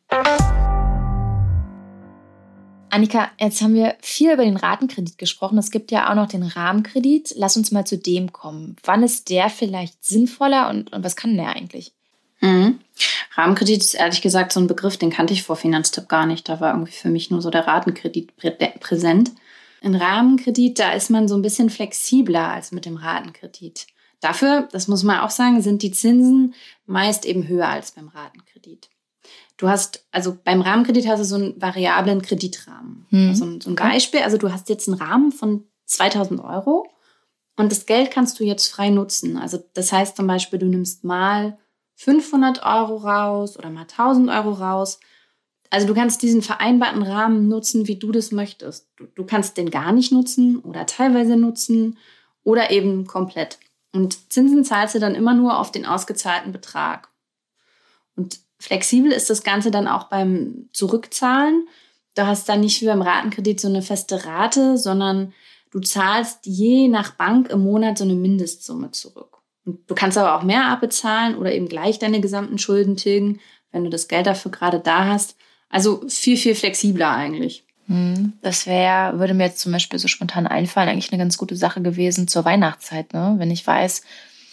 Annika, 2.95 3.33
jetzt 3.41 3.61
haben 3.61 3.75
wir 3.75 3.97
viel 4.01 4.33
über 4.33 4.45
den 4.45 4.57
Ratenkredit 4.57 5.19
gesprochen. 5.19 5.59
Es 5.59 5.73
gibt 5.73 5.91
ja 5.91 6.09
auch 6.09 6.15
noch 6.15 6.29
den 6.29 6.45
Rahmenkredit. 6.45 7.35
Lass 7.37 7.57
uns 7.57 7.73
mal 7.73 7.85
zu 7.85 7.99
dem 7.99 8.33
kommen. 8.33 8.77
Wann 8.85 9.03
ist 9.03 9.31
der 9.31 9.51
vielleicht 9.51 10.05
sinnvoller 10.05 10.71
und, 10.71 10.93
und 10.93 11.03
was 11.03 11.17
kann 11.17 11.37
der 11.37 11.49
eigentlich? 11.49 11.93
Mhm. 12.41 12.79
Rahmenkredit 13.35 13.81
ist 13.81 13.95
ehrlich 13.95 14.23
gesagt 14.23 14.53
so 14.53 14.61
ein 14.61 14.69
Begriff, 14.69 14.97
den 14.97 15.11
kannte 15.11 15.33
ich 15.33 15.43
vor 15.43 15.57
Finanztipp 15.57 16.09
gar 16.09 16.25
nicht. 16.25 16.49
Da 16.49 16.61
war 16.61 16.71
irgendwie 16.73 16.93
für 16.93 17.09
mich 17.09 17.33
nur 17.33 17.43
so 17.43 17.51
der 17.51 17.67
Ratenkredit 17.67 18.37
prä 18.37 18.53
präsent. 18.79 19.33
Ein 19.83 19.97
Rahmenkredit, 19.97 20.79
da 20.79 20.93
ist 20.93 21.11
man 21.11 21.27
so 21.27 21.35
ein 21.35 21.43
bisschen 21.43 21.71
flexibler 21.71 22.49
als 22.51 22.71
mit 22.71 22.87
dem 22.87 22.97
Ratenkredit. 22.97 23.89
Dafür, 24.21 24.69
das 24.71 24.87
muss 24.87 25.03
man 25.03 25.19
auch 25.19 25.31
sagen, 25.31 25.61
sind 25.63 25.83
die 25.83 25.91
Zinsen 25.91 26.55
meist 26.87 27.27
eben 27.27 27.49
höher 27.49 27.69
als 27.69 27.91
beim 27.91 28.07
Ratenkredit. 28.07 28.89
Du 29.57 29.69
hast, 29.69 30.05
also 30.11 30.37
beim 30.43 30.61
Rahmenkredit 30.61 31.07
hast 31.07 31.21
du 31.21 31.25
so 31.25 31.37
einen 31.37 31.61
variablen 31.61 32.23
Kreditrahmen. 32.23 33.07
Hm. 33.11 33.29
Also 33.29 33.61
so 33.61 33.71
ein 33.71 33.77
Beispiel, 33.77 34.21
also 34.21 34.37
du 34.37 34.53
hast 34.53 34.69
jetzt 34.69 34.89
einen 34.89 34.99
Rahmen 34.99 35.33
von 35.33 35.65
2000 35.87 36.41
Euro 36.41 36.87
und 37.57 37.71
das 37.71 37.87
Geld 37.87 38.11
kannst 38.11 38.41
du 38.41 38.45
jetzt 38.45 38.67
frei 38.67 38.91
nutzen. 38.91 39.37
Also 39.37 39.63
das 39.75 39.93
heißt 39.93 40.17
zum 40.17 40.27
Beispiel, 40.27 40.59
du 40.59 40.67
nimmst 40.67 41.05
mal 41.05 41.59
500 41.97 42.65
Euro 42.65 42.97
raus 42.97 43.57
oder 43.57 43.71
mal 43.71 43.83
1000 43.83 44.29
Euro 44.31 44.51
raus. 44.51 44.99
Also 45.71 45.87
du 45.87 45.95
kannst 45.95 46.23
diesen 46.23 46.43
vereinbarten 46.43 47.03
Rahmen 47.03 47.49
nutzen, 47.49 47.87
wie 47.87 47.97
du 47.97 48.13
das 48.13 48.33
möchtest. 48.33 48.89
Du, 48.97 49.07
du 49.07 49.25
kannst 49.25 49.57
den 49.57 49.71
gar 49.71 49.93
nicht 49.93 50.13
nutzen 50.13 50.59
oder 50.59 50.87
teilweise 50.87 51.37
nutzen 51.37 51.99
oder 52.43 52.71
eben 52.71 53.07
komplett. 53.07 53.59
Und 53.93 54.33
Zinsen 54.33 54.65
zahlst 54.65 54.97
du 54.97 54.99
dann 54.99 55.15
immer 55.15 55.35
nur 55.35 55.59
auf 55.59 55.71
den 55.71 55.87
ausgezahlten 55.87 56.51
Betrag. 56.51 57.09
Und 58.17 58.41
Flexibel 58.59 59.13
ist 59.13 59.31
das 59.31 59.43
Ganze 59.43 59.71
dann 59.71 59.89
auch 59.89 60.05
beim 60.05 60.69
Zurückzahlen. 60.73 61.69
Du 62.15 62.27
hast 62.27 62.49
dann 62.49 62.61
nicht 62.61 62.81
wie 62.81 62.87
beim 62.87 63.03
Ratenkredit 63.03 63.61
so 63.61 63.69
eine 63.69 63.83
feste 63.83 64.25
Rate, 64.25 64.79
sondern 64.79 65.33
du 65.71 65.81
zahlst 65.81 66.47
je 66.47 66.89
nach 66.89 67.13
Bank 67.13 67.51
im 67.51 67.65
Monat 67.65 67.99
so 67.99 68.05
eine 68.05 68.15
Mindestsumme 68.15 68.93
zurück. 68.93 69.39
Und 69.67 69.91
du 69.91 69.95
kannst 69.95 70.17
aber 70.17 70.37
auch 70.37 70.43
mehr 70.43 70.67
abbezahlen 70.67 71.37
oder 71.37 71.53
eben 71.53 71.69
gleich 71.69 71.99
deine 71.99 72.21
gesamten 72.21 72.59
Schulden 72.59 72.97
tilgen, 72.97 73.41
wenn 73.73 73.85
du 73.85 73.91
das 73.91 74.09
Geld 74.09 74.27
dafür 74.27 74.51
gerade 74.51 74.79
da 74.79 75.07
hast. 75.07 75.37
Also 75.69 76.05
viel, 76.09 76.37
viel 76.37 76.55
flexibler 76.55 77.11
eigentlich. 77.11 77.65
Hm, 77.87 78.35
das 78.41 78.67
wäre, 78.67 79.19
würde 79.19 79.35
mir 79.35 79.45
jetzt 79.45 79.61
zum 79.61 79.73
Beispiel 79.73 79.99
so 79.99 80.09
spontan 80.09 80.47
einfallen, 80.47 80.89
eigentlich 80.89 81.13
eine 81.13 81.21
ganz 81.21 81.37
gute 81.37 81.57
Sache 81.57 81.83
gewesen 81.83 82.29
zur 82.29 82.45
Weihnachtszeit, 82.45 83.13
ne? 83.13 83.35
Wenn 83.39 83.51
ich 83.51 83.67
weiß, 83.67 84.03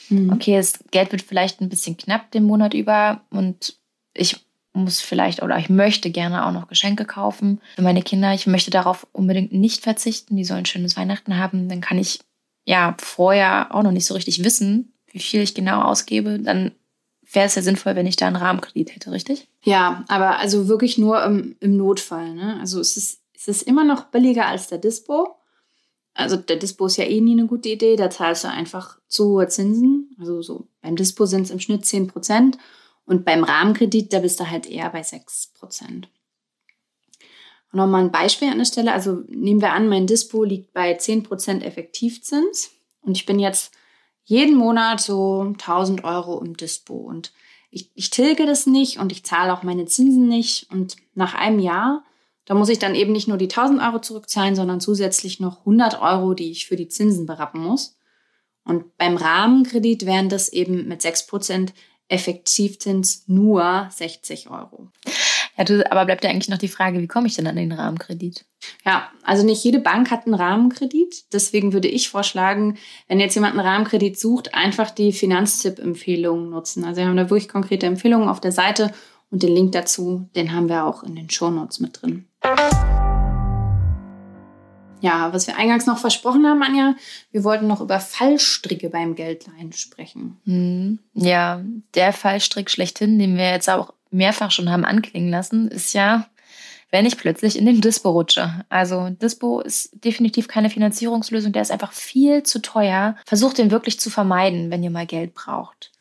hm. 0.08 0.34
okay, 0.34 0.58
das 0.58 0.80
Geld 0.92 1.12
wird 1.12 1.22
vielleicht 1.22 1.62
ein 1.62 1.70
bisschen 1.70 1.96
knapp 1.96 2.32
den 2.32 2.44
Monat 2.44 2.74
über 2.74 3.22
und 3.30 3.76
ich 4.13 4.45
muss 4.74 5.02
vielleicht 5.02 5.43
oder 5.43 5.58
ich 5.58 5.69
möchte 5.69 6.12
gerne 6.12 6.45
auch 6.45 6.52
noch 6.52 6.67
Geschenke 6.67 7.06
kaufen 7.06 7.60
für 7.76 7.82
meine 7.82 8.02
Kinder. 8.02 8.34
Ich 8.34 8.47
möchte 8.47 8.71
darauf 8.71 9.06
unbedingt 9.12 9.52
nicht 9.52 9.84
verzichten. 9.84 10.36
Die 10.36 10.45
sollen 10.45 10.65
schönes 10.65 10.95
Weihnachten 10.95 11.38
haben. 11.38 11.67
Dann 11.67 11.82
kann 11.82 11.97
ich 11.97 12.19
ja 12.65 12.95
vorher 13.00 13.74
auch 13.76 13.84
noch 13.84 13.91
nicht 13.91 14.06
so 14.06 14.13
richtig 14.13 14.43
wissen, 14.43 14.93
wie 15.12 15.19
viel 15.19 15.41
ich 15.41 15.56
genau 15.56 15.82
ausgebe. 15.82 16.39
Dann 16.39 16.71
wäre 17.32 17.45
es 17.45 17.56
ja 17.56 17.62
sinnvoll, 17.62 17.95
wenn 17.95 18.06
ich 18.06 18.15
da 18.15 18.28
einen 18.28 18.38
Rahmenkredit 18.38 18.95
hätte, 18.95 19.12
richtig? 19.12 19.47
Ja, 19.63 20.06
aber 20.08 20.39
also 20.39 20.67
wirklich 20.67 20.97
nur 20.97 21.24
im, 21.24 21.56
im 21.60 21.76
Notfall. 21.78 22.34
Ne? 22.34 22.58
Also 22.60 22.80
es 22.80 22.97
ist, 22.97 23.21
es 23.36 23.47
ist 23.47 23.63
immer 23.63 23.84
noch 23.84 24.06
billiger 24.06 24.45
als 24.47 24.67
der 24.67 24.78
Dispo. 24.78 25.36
Also 26.13 26.36
der 26.36 26.58
Dispo 26.58 26.88
ist 26.88 26.97
ja 26.97 27.06
eh 27.06 27.21
nie 27.21 27.34
eine 27.34 27.47
gute 27.47 27.69
Idee. 27.69 27.95
Da 27.95 28.10
zahlst 28.10 28.43
du 28.43 28.50
einfach 28.50 29.00
zu 29.08 29.30
hohe 29.30 29.47
Zinsen. 29.47 30.15
Also 30.19 30.41
so 30.41 30.67
beim 30.82 30.95
Dispo 30.95 31.26
sind 31.26 31.43
es 31.43 31.52
im 31.52 31.60
Schnitt 31.60 31.86
10 31.86 32.08
Prozent. 32.08 32.58
Und 33.12 33.26
beim 33.26 33.43
Rahmenkredit, 33.43 34.13
da 34.13 34.19
bist 34.19 34.39
du 34.39 34.50
halt 34.50 34.65
eher 34.65 34.89
bei 34.89 35.04
6 35.04 35.52
Prozent. 35.60 36.08
Nochmal 37.74 38.06
ein 38.06 38.12
Beispiel 38.12 38.47
an 38.47 38.58
der 38.58 38.63
Stelle. 38.63 38.93
Also 38.93 39.24
nehmen 39.28 39.60
wir 39.60 39.74
an, 39.74 39.89
mein 39.89 40.08
Dispo 40.08 40.45
liegt 40.45 40.71
bei 40.71 40.97
10% 40.97 41.62
Effektivzins 41.62 42.71
und 43.02 43.17
ich 43.17 43.26
bin 43.26 43.38
jetzt 43.38 43.74
jeden 44.24 44.56
Monat 44.56 45.02
so 45.02 45.41
1000 45.41 46.06
Euro 46.06 46.41
im 46.41 46.56
Dispo 46.56 46.95
und 46.95 47.34
ich, 47.69 47.91
ich 47.95 48.12
tilge 48.12 48.45
das 48.45 48.65
nicht 48.65 48.97
und 49.00 49.12
ich 49.12 49.26
zahle 49.26 49.52
auch 49.52 49.63
meine 49.63 49.84
Zinsen 49.88 50.30
nicht. 50.30 50.71
Und 50.71 50.95
nach 51.13 51.34
einem 51.34 51.60
Jahr, 51.60 52.06
da 52.45 52.54
muss 52.54 52.69
ich 52.69 52.80
dann 52.80 52.95
eben 52.95 53.12
nicht 53.12 53.28
nur 53.28 53.38
die 53.38 53.50
1000 53.50 53.82
Euro 53.82 54.00
zurückzahlen, 54.00 54.56
sondern 54.56 54.80
zusätzlich 54.80 55.41
noch 55.41 55.60
100 55.60 56.02
Euro, 56.02 56.34
die 56.34 56.50
ich 56.50 56.65
für 56.65 56.78
die 56.78 56.88
Zinsen 56.88 57.26
berappen 57.26 57.60
muss. 57.60 57.97
Und 58.63 58.97
beim 58.97 59.17
Rahmenkredit 59.17 60.06
wären 60.06 60.30
das 60.30 60.47
eben 60.47 60.88
mit 60.88 61.02
6% 61.02 61.74
Effektivzins 62.12 63.24
nur 63.28 63.88
60 63.89 64.50
Euro. 64.50 64.89
Ja, 65.58 65.63
du, 65.63 65.89
aber 65.91 66.06
bleibt 66.06 66.24
ja 66.24 66.30
eigentlich 66.30 66.50
noch 66.50 66.58
die 66.58 66.67
Frage, 66.67 67.02
wie 67.02 67.08
komme 67.08 67.28
ich 67.28 67.36
denn 67.36 67.47
an 67.47 67.56
den 67.56 67.71
Rahmenkredit? 67.71 68.45
Ja, 68.86 69.10
also 69.24 69.45
nicht 69.45 69.63
jede 69.63 69.80
Bank 69.80 70.12
hat 70.12 70.26
einen 70.26 70.36
Rahmenkredit. 70.36 71.26
Deswegen 71.34 71.74
würde 71.74 71.88
ich 71.88 72.10
vorschlagen, 72.10 72.78
wenn 73.08 73.19
jetzt 73.19 73.36
jemand 73.36 73.58
einen 73.58 73.67
Rahmenkredit 73.67 74.19
sucht, 74.19 74.54
einfach 74.54 74.91
die 74.91 75.13
Finanztipp-Empfehlungen 75.13 76.50
nutzen. 76.50 76.84
Also 76.84 77.02
wir 77.02 77.08
haben 77.08 77.17
da 77.17 77.30
wirklich 77.30 77.50
konkrete 77.50 77.86
Empfehlungen 77.86 78.30
auf 78.30 78.41
der 78.41 78.52
Seite 78.52 78.91
und 79.30 79.43
den 79.43 79.56
Link 79.56 79.71
dazu, 79.71 80.30
den 80.36 80.54
haben 80.54 80.67
wir 80.67 80.86
auch 80.86 81.04
in 81.04 81.15
den 81.15 81.30
Shownotes 81.30 81.80
mit 81.80 82.02
drin. 82.02 82.26
Ja, 85.02 85.34
was 85.34 85.48
wir 85.48 85.58
eingangs 85.58 85.88
noch 85.88 85.98
versprochen 85.98 86.46
haben, 86.46 86.64
Anja, 86.64 86.96
wir 87.32 87.44
wollten 87.44 87.68
noch 87.68 87.82
über 87.82 88.00
Fallstricke 88.00 88.90
beim 88.90 89.16
Geldleihen 89.16 89.74
sprechen. 89.74 90.40
Hm, 90.46 91.00
ja, 91.14 91.62
der 91.96 92.14
Fallstrick 92.14 92.70
schlechthin, 92.70 93.20
den 93.20 93.36
wir 93.36 93.50
jetzt 93.52 93.70
auch 93.70 93.94
mehrfach 94.12 94.52
schon 94.52 94.70
haben 94.70 94.86
anklingen 94.86 95.30
lassen, 95.30 95.70
ist 95.70 95.94
ja, 95.94 96.28
wenn 96.92 97.06
ich 97.06 97.18
plötzlich 97.18 97.58
in 97.58 97.66
den 97.66 97.82
Dispo 97.82 98.12
rutsche. 98.12 98.66
Also 98.70 99.10
Dispo 99.10 99.62
ist 99.62 100.04
definitiv 100.04 100.48
keine 100.48 100.70
Finanzierungslösung, 100.70 101.52
der 101.52 101.62
ist 101.62 101.72
einfach 101.72 101.94
viel 101.94 102.44
zu 102.44 102.62
teuer. 102.62 103.16
Versucht 103.26 103.58
den 103.58 103.72
wirklich 103.72 104.00
zu 104.00 104.10
vermeiden, 104.10 104.70
wenn 104.70 104.84
ihr 104.84 104.92
mal 104.92 105.08
Geld 105.08 105.34
braucht. 105.34 105.92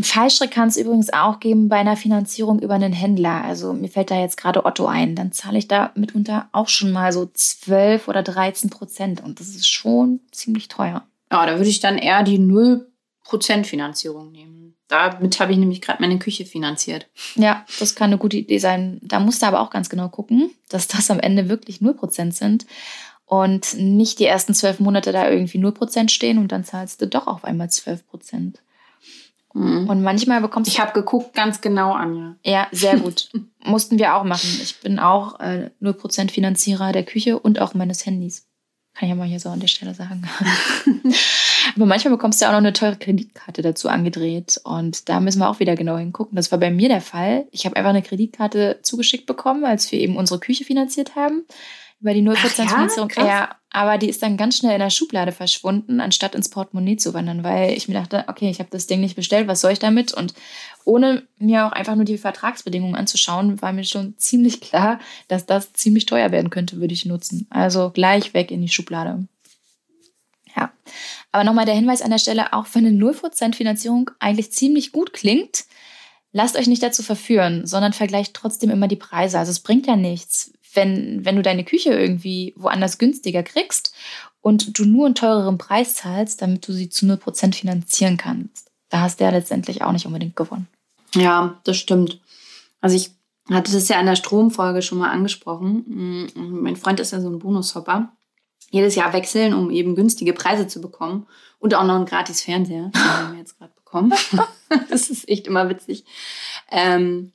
Ein 0.00 0.04
Fallstrick 0.04 0.50
kann 0.50 0.68
es 0.68 0.78
übrigens 0.78 1.12
auch 1.12 1.40
geben 1.40 1.68
bei 1.68 1.76
einer 1.76 1.94
Finanzierung 1.94 2.58
über 2.60 2.72
einen 2.72 2.94
Händler. 2.94 3.44
Also 3.44 3.74
mir 3.74 3.90
fällt 3.90 4.10
da 4.10 4.18
jetzt 4.18 4.38
gerade 4.38 4.64
Otto 4.64 4.86
ein. 4.86 5.14
Dann 5.14 5.30
zahle 5.30 5.58
ich 5.58 5.68
da 5.68 5.92
mitunter 5.94 6.48
auch 6.52 6.68
schon 6.68 6.90
mal 6.90 7.12
so 7.12 7.26
12 7.26 8.08
oder 8.08 8.22
13 8.22 8.70
Prozent. 8.70 9.22
Und 9.22 9.40
das 9.40 9.48
ist 9.48 9.68
schon 9.68 10.20
ziemlich 10.32 10.68
teuer. 10.68 11.06
Ja, 11.30 11.44
da 11.44 11.58
würde 11.58 11.68
ich 11.68 11.80
dann 11.80 11.98
eher 11.98 12.22
die 12.22 12.38
0 12.38 12.90
Prozent 13.24 13.66
Finanzierung 13.66 14.32
nehmen. 14.32 14.74
Damit 14.88 15.38
habe 15.38 15.52
ich 15.52 15.58
nämlich 15.58 15.82
gerade 15.82 16.00
meine 16.00 16.18
Küche 16.18 16.46
finanziert. 16.46 17.10
Ja, 17.34 17.66
das 17.78 17.94
kann 17.94 18.08
eine 18.08 18.16
gute 18.16 18.38
Idee 18.38 18.56
sein. 18.56 19.00
Da 19.02 19.20
musst 19.20 19.42
du 19.42 19.46
aber 19.46 19.60
auch 19.60 19.68
ganz 19.68 19.90
genau 19.90 20.08
gucken, 20.08 20.50
dass 20.70 20.88
das 20.88 21.10
am 21.10 21.20
Ende 21.20 21.50
wirklich 21.50 21.82
0 21.82 21.92
Prozent 21.92 22.34
sind 22.34 22.64
und 23.26 23.76
nicht 23.76 24.18
die 24.18 24.24
ersten 24.24 24.54
zwölf 24.54 24.80
Monate 24.80 25.12
da 25.12 25.28
irgendwie 25.28 25.58
0 25.58 25.72
Prozent 25.72 26.10
stehen 26.10 26.38
und 26.38 26.52
dann 26.52 26.64
zahlst 26.64 27.02
du 27.02 27.06
doch 27.06 27.26
auf 27.26 27.44
einmal 27.44 27.68
12 27.68 28.06
Prozent. 28.06 28.62
Mhm. 29.52 29.88
Und 29.88 30.02
manchmal 30.02 30.40
bekommst 30.40 30.70
du. 30.70 30.72
Ich 30.72 30.80
habe 30.80 30.92
geguckt, 30.92 31.34
ganz 31.34 31.60
genau, 31.60 31.92
Anja. 31.92 32.36
Ja, 32.44 32.68
sehr 32.72 32.98
gut. 32.98 33.30
Mussten 33.64 33.98
wir 33.98 34.14
auch 34.14 34.24
machen. 34.24 34.48
Ich 34.62 34.80
bin 34.80 34.98
auch 34.98 35.40
äh, 35.40 35.70
0% 35.82 36.30
Finanzierer 36.30 36.92
der 36.92 37.04
Küche 37.04 37.38
und 37.38 37.60
auch 37.60 37.74
meines 37.74 38.06
Handys. 38.06 38.46
Kann 38.94 39.08
ich 39.08 39.10
ja 39.10 39.14
mal 39.14 39.26
hier 39.26 39.40
so 39.40 39.48
an 39.48 39.60
der 39.60 39.68
Stelle 39.68 39.94
sagen. 39.94 40.26
Aber 41.76 41.86
manchmal 41.86 42.12
bekommst 42.12 42.42
du 42.42 42.46
auch 42.46 42.50
noch 42.50 42.58
eine 42.58 42.72
teure 42.72 42.96
Kreditkarte 42.96 43.62
dazu 43.62 43.88
angedreht. 43.88 44.60
Und 44.64 45.08
da 45.08 45.20
müssen 45.20 45.38
wir 45.38 45.48
auch 45.48 45.60
wieder 45.60 45.76
genau 45.76 45.96
hingucken. 45.96 46.34
Das 46.34 46.50
war 46.50 46.58
bei 46.58 46.70
mir 46.70 46.88
der 46.88 47.00
Fall. 47.00 47.46
Ich 47.52 47.64
habe 47.66 47.76
einfach 47.76 47.90
eine 47.90 48.02
Kreditkarte 48.02 48.80
zugeschickt 48.82 49.26
bekommen, 49.26 49.64
als 49.64 49.90
wir 49.92 50.00
eben 50.00 50.16
unsere 50.16 50.40
Küche 50.40 50.64
finanziert 50.64 51.14
haben 51.14 51.44
über 52.00 52.14
die 52.14 52.22
0% 52.22 52.36
Finanzierung. 52.68 53.10
Ja, 53.16 53.26
ja, 53.26 53.56
aber 53.70 53.98
die 53.98 54.08
ist 54.08 54.22
dann 54.22 54.36
ganz 54.36 54.56
schnell 54.56 54.72
in 54.72 54.80
der 54.80 54.90
Schublade 54.90 55.32
verschwunden, 55.32 56.00
anstatt 56.00 56.34
ins 56.34 56.48
Portemonnaie 56.48 56.96
zu 56.96 57.14
wandern, 57.14 57.44
weil 57.44 57.72
ich 57.72 57.88
mir 57.88 57.94
dachte, 57.94 58.24
okay, 58.26 58.48
ich 58.50 58.58
habe 58.58 58.70
das 58.70 58.86
Ding 58.86 59.00
nicht 59.00 59.16
bestellt, 59.16 59.48
was 59.48 59.60
soll 59.60 59.72
ich 59.72 59.78
damit? 59.78 60.12
Und 60.12 60.34
ohne 60.84 61.22
mir 61.38 61.66
auch 61.66 61.72
einfach 61.72 61.94
nur 61.94 62.06
die 62.06 62.18
Vertragsbedingungen 62.18 62.96
anzuschauen, 62.96 63.60
war 63.60 63.72
mir 63.72 63.84
schon 63.84 64.16
ziemlich 64.16 64.60
klar, 64.60 64.98
dass 65.28 65.46
das 65.46 65.72
ziemlich 65.72 66.06
teuer 66.06 66.32
werden 66.32 66.50
könnte, 66.50 66.80
würde 66.80 66.94
ich 66.94 67.04
nutzen. 67.04 67.46
Also 67.50 67.90
gleich 67.90 68.34
weg 68.34 68.50
in 68.50 68.62
die 68.62 68.68
Schublade. 68.68 69.26
Ja, 70.56 70.72
aber 71.30 71.44
nochmal 71.44 71.66
der 71.66 71.76
Hinweis 71.76 72.02
an 72.02 72.10
der 72.10 72.18
Stelle, 72.18 72.52
auch 72.52 72.66
wenn 72.72 72.86
eine 72.86 72.96
0% 72.96 73.54
Finanzierung 73.54 74.10
eigentlich 74.18 74.52
ziemlich 74.52 74.90
gut 74.90 75.12
klingt, 75.12 75.64
lasst 76.32 76.56
euch 76.56 76.66
nicht 76.66 76.82
dazu 76.82 77.02
verführen, 77.02 77.66
sondern 77.66 77.92
vergleicht 77.92 78.34
trotzdem 78.34 78.70
immer 78.70 78.88
die 78.88 78.96
Preise. 78.96 79.38
Also 79.38 79.50
es 79.50 79.60
bringt 79.60 79.86
ja 79.86 79.96
nichts, 79.96 80.52
wenn, 80.74 81.24
wenn 81.24 81.36
du 81.36 81.42
deine 81.42 81.64
Küche 81.64 81.90
irgendwie 81.90 82.54
woanders 82.56 82.98
günstiger 82.98 83.42
kriegst 83.42 83.94
und 84.40 84.78
du 84.78 84.84
nur 84.84 85.06
einen 85.06 85.14
teureren 85.14 85.58
Preis 85.58 85.94
zahlst, 85.94 86.42
damit 86.42 86.66
du 86.66 86.72
sie 86.72 86.88
zu 86.88 87.06
0% 87.06 87.54
finanzieren 87.54 88.16
kannst. 88.16 88.70
Da 88.88 89.00
hast 89.00 89.20
du 89.20 89.24
ja 89.24 89.30
letztendlich 89.30 89.82
auch 89.82 89.92
nicht 89.92 90.06
unbedingt 90.06 90.36
gewonnen. 90.36 90.68
Ja, 91.14 91.60
das 91.64 91.76
stimmt. 91.76 92.20
Also 92.80 92.96
ich 92.96 93.10
hatte 93.48 93.72
das 93.72 93.88
ja 93.88 93.98
in 94.00 94.06
der 94.06 94.16
Stromfolge 94.16 94.82
schon 94.82 94.98
mal 94.98 95.10
angesprochen. 95.10 95.84
Mm, 95.86 96.62
mein 96.62 96.76
Freund 96.76 97.00
ist 97.00 97.12
ja 97.12 97.20
so 97.20 97.28
ein 97.28 97.38
Bonushopper. 97.38 98.12
Jedes 98.70 98.94
Jahr 98.94 99.12
wechseln, 99.12 99.52
um 99.52 99.70
eben 99.70 99.96
günstige 99.96 100.32
Preise 100.32 100.68
zu 100.68 100.80
bekommen. 100.80 101.26
Und 101.58 101.74
auch 101.74 101.84
noch 101.84 101.96
einen 101.96 102.06
gratis 102.06 102.40
Fernseher, 102.40 102.90
den 102.94 103.02
haben 103.02 103.32
wir 103.32 103.40
jetzt 103.40 103.58
gerade 103.58 103.72
bekommen. 103.74 104.12
das 104.90 105.10
ist 105.10 105.28
echt 105.28 105.46
immer 105.46 105.68
witzig. 105.68 106.04
Ähm, 106.70 107.32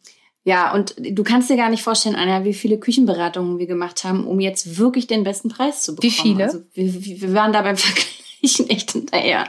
ja, 0.47 0.71
und 0.71 0.93
du 0.99 1.23
kannst 1.23 1.49
dir 1.49 1.57
gar 1.57 1.69
nicht 1.69 1.81
vorstellen, 1.81 2.15
Anja, 2.15 2.43
wie 2.43 2.53
viele 2.53 2.77
Küchenberatungen 2.77 3.57
wir 3.57 3.65
gemacht 3.65 4.03
haben, 4.03 4.27
um 4.27 4.39
jetzt 4.39 4.77
wirklich 4.77 5.07
den 5.07 5.23
besten 5.23 5.49
Preis 5.49 5.81
zu 5.81 5.95
bekommen. 5.95 6.13
Wie 6.13 6.15
viele? 6.15 6.43
Also, 6.43 6.61
wir, 6.75 6.93
wir 7.03 7.33
waren 7.33 7.51
da 7.51 7.63
beim 7.63 7.77
Vergleichen 7.77 8.69
echt 8.69 8.91
hinterher. 8.91 9.45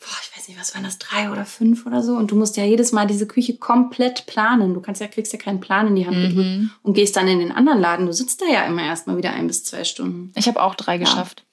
Boah, 0.00 0.16
ich 0.20 0.36
weiß 0.36 0.48
nicht, 0.48 0.58
was 0.58 0.74
waren 0.74 0.82
das, 0.82 0.98
drei 0.98 1.30
oder 1.30 1.44
fünf 1.44 1.86
oder 1.86 2.02
so? 2.02 2.16
Und 2.16 2.32
du 2.32 2.36
musst 2.36 2.56
ja 2.56 2.64
jedes 2.64 2.90
Mal 2.90 3.06
diese 3.06 3.28
Küche 3.28 3.58
komplett 3.58 4.26
planen. 4.26 4.74
Du 4.74 4.80
kannst 4.80 5.00
ja, 5.00 5.06
kriegst 5.06 5.32
ja 5.32 5.38
keinen 5.38 5.60
Plan 5.60 5.86
in 5.86 5.94
die 5.94 6.06
Hand 6.06 6.16
mhm. 6.16 6.28
gedrückt 6.28 6.70
und 6.82 6.94
gehst 6.94 7.14
dann 7.14 7.28
in 7.28 7.38
den 7.38 7.52
anderen 7.52 7.80
Laden. 7.80 8.06
Du 8.06 8.12
sitzt 8.12 8.42
da 8.42 8.46
ja 8.46 8.64
immer 8.64 8.82
erstmal 8.82 9.18
wieder 9.18 9.32
ein 9.32 9.46
bis 9.46 9.62
zwei 9.62 9.84
Stunden. 9.84 10.32
Ich 10.34 10.48
habe 10.48 10.60
auch 10.60 10.74
drei 10.74 10.94
ja. 10.94 10.98
geschafft. 10.98 11.44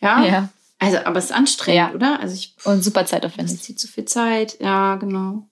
Ja? 0.00 0.24
Ja. 0.24 0.48
Also, 0.78 0.96
aber 1.04 1.18
es 1.18 1.26
ist 1.26 1.32
anstrengend, 1.32 1.90
ja. 1.90 1.94
oder? 1.94 2.20
Also 2.20 2.34
ich, 2.34 2.54
und 2.64 2.82
super 2.82 3.04
zeitaufwendig. 3.04 3.54
Es 3.54 3.62
zieht 3.62 3.78
zu 3.78 3.86
viel 3.86 4.06
Zeit. 4.06 4.58
Ja, 4.60 4.96
genau. 4.96 5.46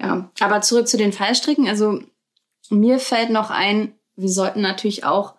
Ja, 0.00 0.30
aber 0.40 0.60
zurück 0.60 0.88
zu 0.88 0.96
den 0.96 1.12
Fallstricken. 1.12 1.68
Also 1.68 2.00
mir 2.70 2.98
fällt 2.98 3.30
noch 3.30 3.50
ein, 3.50 3.94
wir 4.16 4.28
sollten 4.28 4.60
natürlich 4.60 5.04
auch 5.04 5.34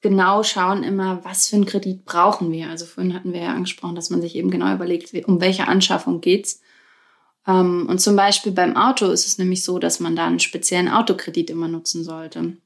genau 0.00 0.42
schauen 0.42 0.82
immer, 0.82 1.24
was 1.24 1.48
für 1.48 1.56
einen 1.56 1.66
Kredit 1.66 2.04
brauchen 2.04 2.50
wir. 2.52 2.68
Also 2.68 2.86
vorhin 2.86 3.14
hatten 3.14 3.32
wir 3.32 3.42
ja 3.42 3.52
angesprochen, 3.52 3.94
dass 3.94 4.10
man 4.10 4.20
sich 4.20 4.34
eben 4.34 4.50
genau 4.50 4.72
überlegt, 4.74 5.12
um 5.26 5.40
welche 5.40 5.68
Anschaffung 5.68 6.20
geht's. 6.20 6.60
Ähm, 7.46 7.86
und 7.88 8.00
zum 8.00 8.16
Beispiel 8.16 8.52
beim 8.52 8.76
Auto 8.76 9.06
ist 9.06 9.26
es 9.26 9.38
nämlich 9.38 9.64
so, 9.64 9.78
dass 9.78 10.00
man 10.00 10.16
da 10.16 10.26
einen 10.26 10.40
speziellen 10.40 10.88
Autokredit 10.88 11.50
immer 11.50 11.68
nutzen 11.68 12.04
sollte. 12.04 12.56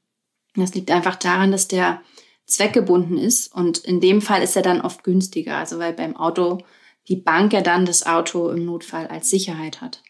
Das 0.55 0.73
liegt 0.73 0.91
einfach 0.91 1.15
daran, 1.15 1.51
dass 1.51 1.67
der 1.67 2.01
zweckgebunden 2.45 3.17
ist 3.17 3.53
und 3.53 3.79
in 3.79 3.99
dem 3.99 4.21
Fall 4.21 4.41
ist 4.41 4.55
er 4.55 4.61
dann 4.61 4.81
oft 4.81 5.03
günstiger. 5.03 5.57
Also 5.57 5.79
weil 5.79 5.93
beim 5.93 6.15
Auto 6.15 6.59
die 7.07 7.15
Bank 7.15 7.53
ja 7.53 7.61
dann 7.61 7.85
das 7.85 8.05
Auto 8.05 8.49
im 8.49 8.65
Notfall 8.65 9.07
als 9.07 9.29
Sicherheit 9.29 9.81
hat. 9.81 10.01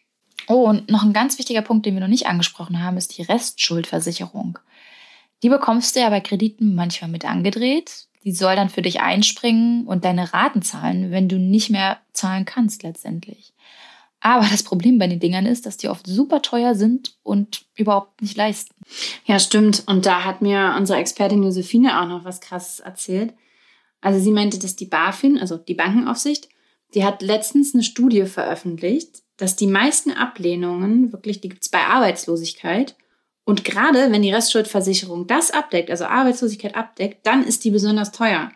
Oh, 0.47 0.67
und 0.67 0.89
noch 0.89 1.03
ein 1.03 1.13
ganz 1.13 1.37
wichtiger 1.37 1.61
Punkt, 1.61 1.85
den 1.85 1.95
wir 1.95 2.01
noch 2.01 2.07
nicht 2.07 2.27
angesprochen 2.27 2.83
haben, 2.83 2.97
ist 2.97 3.17
die 3.17 3.23
Restschuldversicherung. 3.23 4.59
Die 5.43 5.49
bekommst 5.49 5.95
du 5.95 5.99
ja 5.99 6.09
bei 6.09 6.21
Krediten 6.21 6.75
manchmal 6.75 7.09
mit 7.09 7.25
angedreht. 7.25 8.07
Die 8.23 8.31
soll 8.31 8.55
dann 8.55 8.69
für 8.69 8.81
dich 8.81 9.01
einspringen 9.01 9.85
und 9.85 10.05
deine 10.05 10.33
Raten 10.33 10.61
zahlen, 10.61 11.11
wenn 11.11 11.29
du 11.29 11.37
nicht 11.37 11.69
mehr 11.69 11.99
zahlen 12.13 12.45
kannst 12.45 12.83
letztendlich. 12.83 13.53
Aber 14.19 14.47
das 14.49 14.63
Problem 14.63 14.97
bei 14.97 15.05
den 15.05 15.19
Dingern 15.19 15.45
ist, 15.45 15.67
dass 15.67 15.77
die 15.77 15.87
oft 15.87 16.07
super 16.07 16.41
teuer 16.41 16.73
sind 16.73 17.15
und 17.21 17.65
überhaupt 17.75 18.23
nicht 18.23 18.35
leisten. 18.35 18.73
Ja, 19.25 19.37
stimmt. 19.37 19.83
Und 19.85 20.07
da 20.07 20.23
hat 20.23 20.41
mir 20.41 20.73
unsere 20.75 20.97
Expertin 20.97 21.43
Josephine 21.43 22.01
auch 22.01 22.07
noch 22.07 22.25
was 22.25 22.41
Krasses 22.41 22.79
erzählt. 22.79 23.35
Also 24.01 24.19
sie 24.19 24.31
meinte, 24.31 24.57
dass 24.57 24.75
die 24.75 24.85
BaFin, 24.85 25.37
also 25.37 25.57
die 25.57 25.75
Bankenaufsicht, 25.75 26.49
die 26.95 27.03
hat 27.03 27.21
letztens 27.21 27.75
eine 27.75 27.83
Studie 27.83 28.25
veröffentlicht, 28.25 29.21
dass 29.37 29.55
die 29.55 29.67
meisten 29.67 30.11
Ablehnungen 30.11 31.11
wirklich, 31.11 31.41
die 31.41 31.49
gibt 31.49 31.63
es 31.63 31.69
bei 31.69 31.85
Arbeitslosigkeit. 31.85 32.95
Und 33.43 33.63
gerade 33.63 34.11
wenn 34.11 34.21
die 34.21 34.33
Restschuldversicherung 34.33 35.27
das 35.27 35.51
abdeckt, 35.51 35.91
also 35.91 36.05
Arbeitslosigkeit 36.05 36.75
abdeckt, 36.75 37.25
dann 37.27 37.43
ist 37.43 37.63
die 37.63 37.71
besonders 37.71 38.11
teuer. 38.11 38.51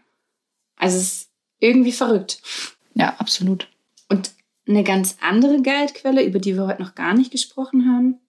Also 0.78 0.98
es 0.98 1.04
ist 1.04 1.30
irgendwie 1.60 1.92
verrückt. 1.92 2.42
Ja, 2.96 3.16
absolut. 3.18 3.68
Und 4.08 4.32
eine 4.68 4.84
ganz 4.84 5.18
andere 5.22 5.62
Geldquelle, 5.62 6.24
über 6.24 6.40
die 6.40 6.56
wir 6.56 6.66
heute 6.66 6.82
noch 6.82 6.96
gar 6.96 7.14
nicht 7.14 7.32
gesprochen 7.32 7.88
haben, 7.88 8.20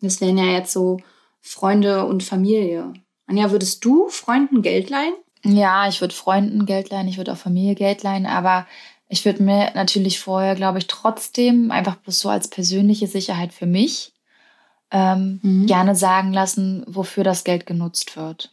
das 0.00 0.20
wären 0.20 0.38
ja 0.38 0.46
jetzt 0.46 0.72
so 0.72 0.98
Freunde 1.40 2.04
und 2.06 2.22
Familie. 2.22 2.92
Anja, 3.26 3.50
würdest 3.50 3.84
du 3.84 4.08
Freunden 4.08 4.62
Geld 4.62 4.90
leihen? 4.90 5.14
Ja, 5.44 5.88
ich 5.88 6.00
würde 6.00 6.14
Freunden 6.14 6.64
Geld 6.64 6.90
leihen, 6.90 7.06
ich 7.06 7.18
würde 7.18 7.32
auch 7.32 7.36
Familie 7.36 7.74
Geld 7.74 8.02
leihen, 8.02 8.24
aber 8.24 8.66
ich 9.14 9.24
würde 9.24 9.44
mir 9.44 9.70
natürlich 9.76 10.18
vorher, 10.18 10.56
glaube 10.56 10.78
ich, 10.78 10.88
trotzdem 10.88 11.70
einfach 11.70 11.94
bloß 11.94 12.18
so 12.18 12.28
als 12.30 12.48
persönliche 12.48 13.06
Sicherheit 13.06 13.52
für 13.52 13.64
mich 13.64 14.12
ähm, 14.90 15.38
mhm. 15.40 15.66
gerne 15.66 15.94
sagen 15.94 16.32
lassen, 16.32 16.82
wofür 16.88 17.22
das 17.22 17.44
Geld 17.44 17.64
genutzt 17.64 18.16
wird. 18.16 18.52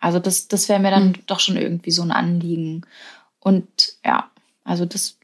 Also 0.00 0.18
das, 0.18 0.48
das 0.48 0.68
wäre 0.68 0.80
mir 0.80 0.90
dann 0.90 1.08
mhm. 1.08 1.26
doch 1.26 1.40
schon 1.40 1.56
irgendwie 1.56 1.92
so 1.92 2.02
ein 2.02 2.10
Anliegen. 2.10 2.84
Und 3.40 3.66
ja, 4.04 4.30
also 4.64 4.84
das 4.84 5.16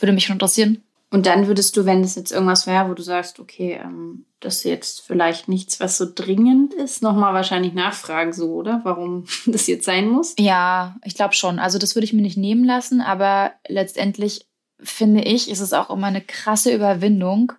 würde 0.00 0.12
mich 0.12 0.26
schon 0.26 0.34
interessieren. 0.34 0.82
Und 1.12 1.26
dann 1.26 1.46
würdest 1.46 1.76
du, 1.76 1.84
wenn 1.84 2.02
es 2.02 2.14
jetzt 2.14 2.32
irgendwas 2.32 2.66
wäre, 2.66 2.88
wo 2.88 2.94
du 2.94 3.02
sagst, 3.02 3.38
okay, 3.38 3.78
ähm, 3.84 4.24
das 4.40 4.56
ist 4.56 4.64
jetzt 4.64 5.00
vielleicht 5.02 5.46
nichts, 5.46 5.78
was 5.78 5.98
so 5.98 6.06
dringend 6.12 6.72
ist, 6.72 7.02
nochmal 7.02 7.34
wahrscheinlich 7.34 7.74
nachfragen, 7.74 8.32
so, 8.32 8.54
oder? 8.54 8.80
Warum 8.84 9.26
das 9.46 9.66
jetzt 9.66 9.84
sein 9.84 10.08
muss? 10.08 10.34
Ja, 10.38 10.96
ich 11.04 11.14
glaube 11.14 11.34
schon. 11.34 11.58
Also 11.58 11.78
das 11.78 11.94
würde 11.94 12.06
ich 12.06 12.14
mir 12.14 12.22
nicht 12.22 12.38
nehmen 12.38 12.64
lassen, 12.64 13.02
aber 13.02 13.52
letztendlich 13.68 14.46
finde 14.80 15.22
ich, 15.22 15.50
ist 15.50 15.60
es 15.60 15.74
auch 15.74 15.90
immer 15.90 16.06
eine 16.06 16.22
krasse 16.22 16.74
Überwindung. 16.74 17.52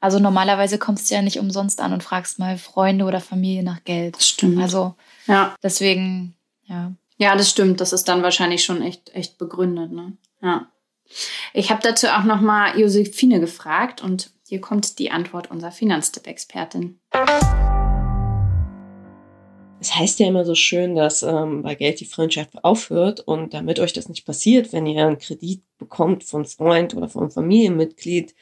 Also 0.00 0.18
normalerweise 0.18 0.76
kommst 0.76 1.08
du 1.08 1.14
ja 1.14 1.22
nicht 1.22 1.38
umsonst 1.38 1.80
an 1.80 1.92
und 1.92 2.02
fragst 2.02 2.40
mal 2.40 2.58
Freunde 2.58 3.04
oder 3.04 3.20
Familie 3.20 3.62
nach 3.62 3.84
Geld. 3.84 4.16
Das 4.16 4.28
stimmt. 4.28 4.60
Also 4.60 4.96
ja. 5.28 5.54
deswegen, 5.62 6.34
ja. 6.64 6.92
Ja, 7.18 7.36
das 7.36 7.48
stimmt. 7.48 7.80
Das 7.80 7.92
ist 7.92 8.08
dann 8.08 8.24
wahrscheinlich 8.24 8.64
schon 8.64 8.82
echt, 8.82 9.14
echt 9.14 9.38
begründet, 9.38 9.92
ne? 9.92 10.16
Ja. 10.42 10.66
Ich 11.52 11.70
habe 11.70 11.82
dazu 11.82 12.08
auch 12.08 12.24
nochmal 12.24 12.78
Josephine 12.78 13.40
gefragt 13.40 14.02
und 14.02 14.30
hier 14.48 14.60
kommt 14.60 14.98
die 14.98 15.10
Antwort 15.10 15.50
unserer 15.50 15.72
Finanztipp-Expertin. 15.72 17.00
Es 19.80 19.94
heißt 19.94 20.20
ja 20.20 20.28
immer 20.28 20.44
so 20.44 20.54
schön, 20.54 20.94
dass 20.94 21.22
ähm, 21.22 21.62
bei 21.62 21.74
Geld 21.74 22.00
die 22.00 22.06
Freundschaft 22.06 22.64
aufhört 22.64 23.20
und 23.20 23.54
damit 23.54 23.78
euch 23.78 23.92
das 23.92 24.08
nicht 24.08 24.24
passiert, 24.24 24.72
wenn 24.72 24.86
ihr 24.86 25.06
einen 25.06 25.18
Kredit 25.18 25.62
bekommt 25.78 26.24
von 26.24 26.44
Freund 26.44 26.94
oder 26.94 27.08
von 27.08 27.30
Familienmitglied, 27.30 28.34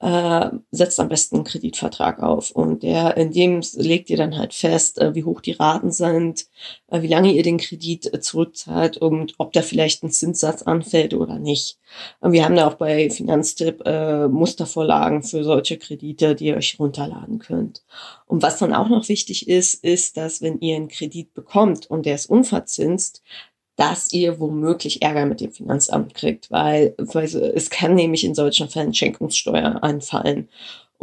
äh, 0.00 0.50
setzt 0.70 0.98
am 0.98 1.08
besten 1.08 1.36
einen 1.36 1.44
Kreditvertrag 1.44 2.22
auf. 2.22 2.50
Und 2.50 2.82
der, 2.82 3.16
in 3.16 3.32
dem 3.32 3.62
legt 3.74 4.10
ihr 4.10 4.16
dann 4.16 4.36
halt 4.36 4.52
fest, 4.52 4.98
äh, 4.98 5.14
wie 5.14 5.24
hoch 5.24 5.40
die 5.40 5.52
Raten 5.52 5.92
sind, 5.92 6.46
äh, 6.88 7.02
wie 7.02 7.08
lange 7.08 7.32
ihr 7.32 7.42
den 7.42 7.58
Kredit 7.58 8.12
äh, 8.12 8.20
zurückzahlt 8.20 8.96
und 8.96 9.34
ob 9.38 9.52
da 9.52 9.62
vielleicht 9.62 10.02
ein 10.02 10.10
Zinssatz 10.10 10.62
anfällt 10.62 11.14
oder 11.14 11.38
nicht. 11.38 11.78
Und 12.20 12.32
wir 12.32 12.44
haben 12.44 12.56
da 12.56 12.66
auch 12.66 12.74
bei 12.74 13.10
Finanztipp 13.10 13.82
äh, 13.84 14.28
Mustervorlagen 14.28 15.22
für 15.22 15.44
solche 15.44 15.78
Kredite, 15.78 16.34
die 16.34 16.46
ihr 16.46 16.56
euch 16.56 16.78
runterladen 16.78 17.38
könnt. 17.38 17.84
Und 18.26 18.42
was 18.42 18.58
dann 18.58 18.74
auch 18.74 18.88
noch 18.88 19.08
wichtig 19.08 19.48
ist, 19.48 19.84
ist, 19.84 20.16
dass 20.16 20.42
wenn 20.42 20.58
ihr 20.60 20.76
einen 20.76 20.88
Kredit 20.88 21.34
bekommt 21.34 21.88
und 21.88 22.06
der 22.06 22.14
ist 22.14 22.26
unverzinst, 22.26 23.22
dass 23.76 24.12
ihr 24.12 24.38
womöglich 24.38 25.02
Ärger 25.02 25.26
mit 25.26 25.40
dem 25.40 25.52
Finanzamt 25.52 26.14
kriegt, 26.14 26.50
weil, 26.50 26.94
weil 26.98 27.24
es 27.24 27.70
kann 27.70 27.94
nämlich 27.94 28.24
in 28.24 28.34
solchen 28.34 28.68
Fällen 28.68 28.94
Schenkungssteuer 28.94 29.82
anfallen. 29.82 30.48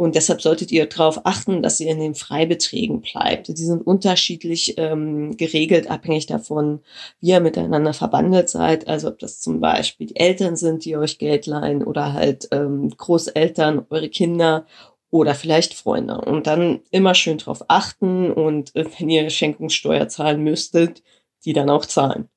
Und 0.00 0.14
deshalb 0.14 0.40
solltet 0.40 0.72
ihr 0.72 0.86
darauf 0.86 1.26
achten, 1.26 1.62
dass 1.62 1.78
ihr 1.78 1.90
in 1.90 2.00
den 2.00 2.14
Freibeträgen 2.14 3.02
bleibt. 3.02 3.48
Die 3.48 3.54
sind 3.54 3.86
unterschiedlich 3.86 4.76
ähm, 4.78 5.36
geregelt, 5.36 5.90
abhängig 5.90 6.24
davon, 6.24 6.80
wie 7.20 7.32
ihr 7.32 7.40
miteinander 7.40 7.92
verbandelt 7.92 8.48
seid. 8.48 8.88
Also 8.88 9.08
ob 9.08 9.18
das 9.18 9.42
zum 9.42 9.60
Beispiel 9.60 10.06
die 10.06 10.16
Eltern 10.16 10.56
sind, 10.56 10.86
die 10.86 10.96
euch 10.96 11.18
Geld 11.18 11.44
leihen 11.44 11.84
oder 11.84 12.14
halt 12.14 12.48
ähm, 12.50 12.88
Großeltern, 12.96 13.84
eure 13.90 14.08
Kinder 14.08 14.64
oder 15.10 15.34
vielleicht 15.34 15.74
Freunde. 15.74 16.18
Und 16.18 16.46
dann 16.46 16.80
immer 16.90 17.14
schön 17.14 17.36
drauf 17.36 17.64
achten 17.68 18.30
und 18.32 18.74
äh, 18.76 18.86
wenn 18.98 19.10
ihr 19.10 19.28
Schenkungssteuer 19.28 20.08
zahlen 20.08 20.42
müsstet, 20.42 21.02
die 21.44 21.52
dann 21.52 21.70
auch 21.70 21.86
zahlen. 21.86 22.28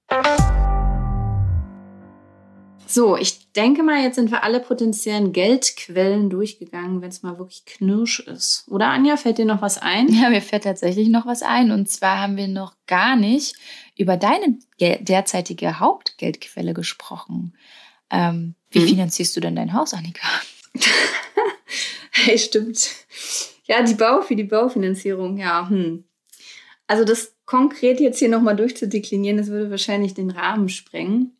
So, 2.93 3.17
ich 3.17 3.51
denke 3.53 3.81
mal, 3.81 4.03
jetzt 4.03 4.17
sind 4.17 4.29
wir 4.29 4.43
alle 4.43 4.59
potenziellen 4.59 5.33
Geldquellen 5.33 6.29
durchgegangen, 6.29 7.01
wenn 7.01 7.09
es 7.09 7.23
mal 7.23 7.39
wirklich 7.39 7.65
knirsch 7.65 8.19
ist. 8.19 8.65
Oder 8.69 8.89
Anja, 8.89 9.17
fällt 9.17 9.39
dir 9.39 9.45
noch 9.45 9.63
was 9.63 9.79
ein? 9.79 10.09
Ja, 10.13 10.29
mir 10.29 10.43
fällt 10.43 10.65
tatsächlich 10.65 11.09
noch 11.09 11.25
was 11.25 11.41
ein. 11.41 11.71
Und 11.71 11.89
zwar 11.89 12.19
haben 12.19 12.37
wir 12.37 12.47
noch 12.47 12.75
gar 12.85 13.15
nicht 13.15 13.55
über 13.97 14.15
deine 14.15 14.59
derzeitige 14.79 15.79
Hauptgeldquelle 15.79 16.75
gesprochen. 16.75 17.57
Ähm, 18.11 18.53
wie 18.69 18.81
hm? 18.81 18.87
finanzierst 18.89 19.35
du 19.35 19.39
denn 19.39 19.55
dein 19.55 19.73
Haus, 19.73 19.95
Annika? 19.95 20.27
hey, 22.11 22.37
stimmt. 22.37 22.91
Ja, 23.65 23.81
die 23.81 23.95
Bau 23.95 24.21
für 24.21 24.35
die 24.35 24.43
Baufinanzierung, 24.43 25.37
ja. 25.37 25.67
Hm. 25.67 26.03
Also 26.85 27.05
das 27.05 27.32
konkret 27.45 27.99
jetzt 27.99 28.19
hier 28.19 28.29
nochmal 28.29 28.55
durchzudeklinieren, 28.55 29.37
das 29.37 29.47
würde 29.47 29.71
wahrscheinlich 29.71 30.13
den 30.13 30.31
Rahmen 30.31 30.69
sprengen. 30.69 31.37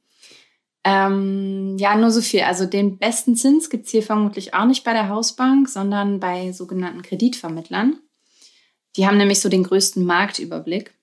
Ähm, 0.83 1.77
ja, 1.77 1.95
nur 1.95 2.11
so 2.11 2.21
viel. 2.21 2.41
Also 2.41 2.65
den 2.65 2.97
besten 2.97 3.35
Zins 3.35 3.69
gibt 3.69 3.85
es 3.85 3.91
hier 3.91 4.03
vermutlich 4.03 4.53
auch 4.53 4.65
nicht 4.65 4.83
bei 4.83 4.93
der 4.93 5.09
Hausbank, 5.09 5.69
sondern 5.69 6.19
bei 6.19 6.51
sogenannten 6.51 7.01
Kreditvermittlern. 7.01 7.99
Die 8.95 9.07
haben 9.07 9.17
nämlich 9.17 9.39
so 9.39 9.49
den 9.49 9.63
größten 9.63 10.05
Marktüberblick. 10.05 10.93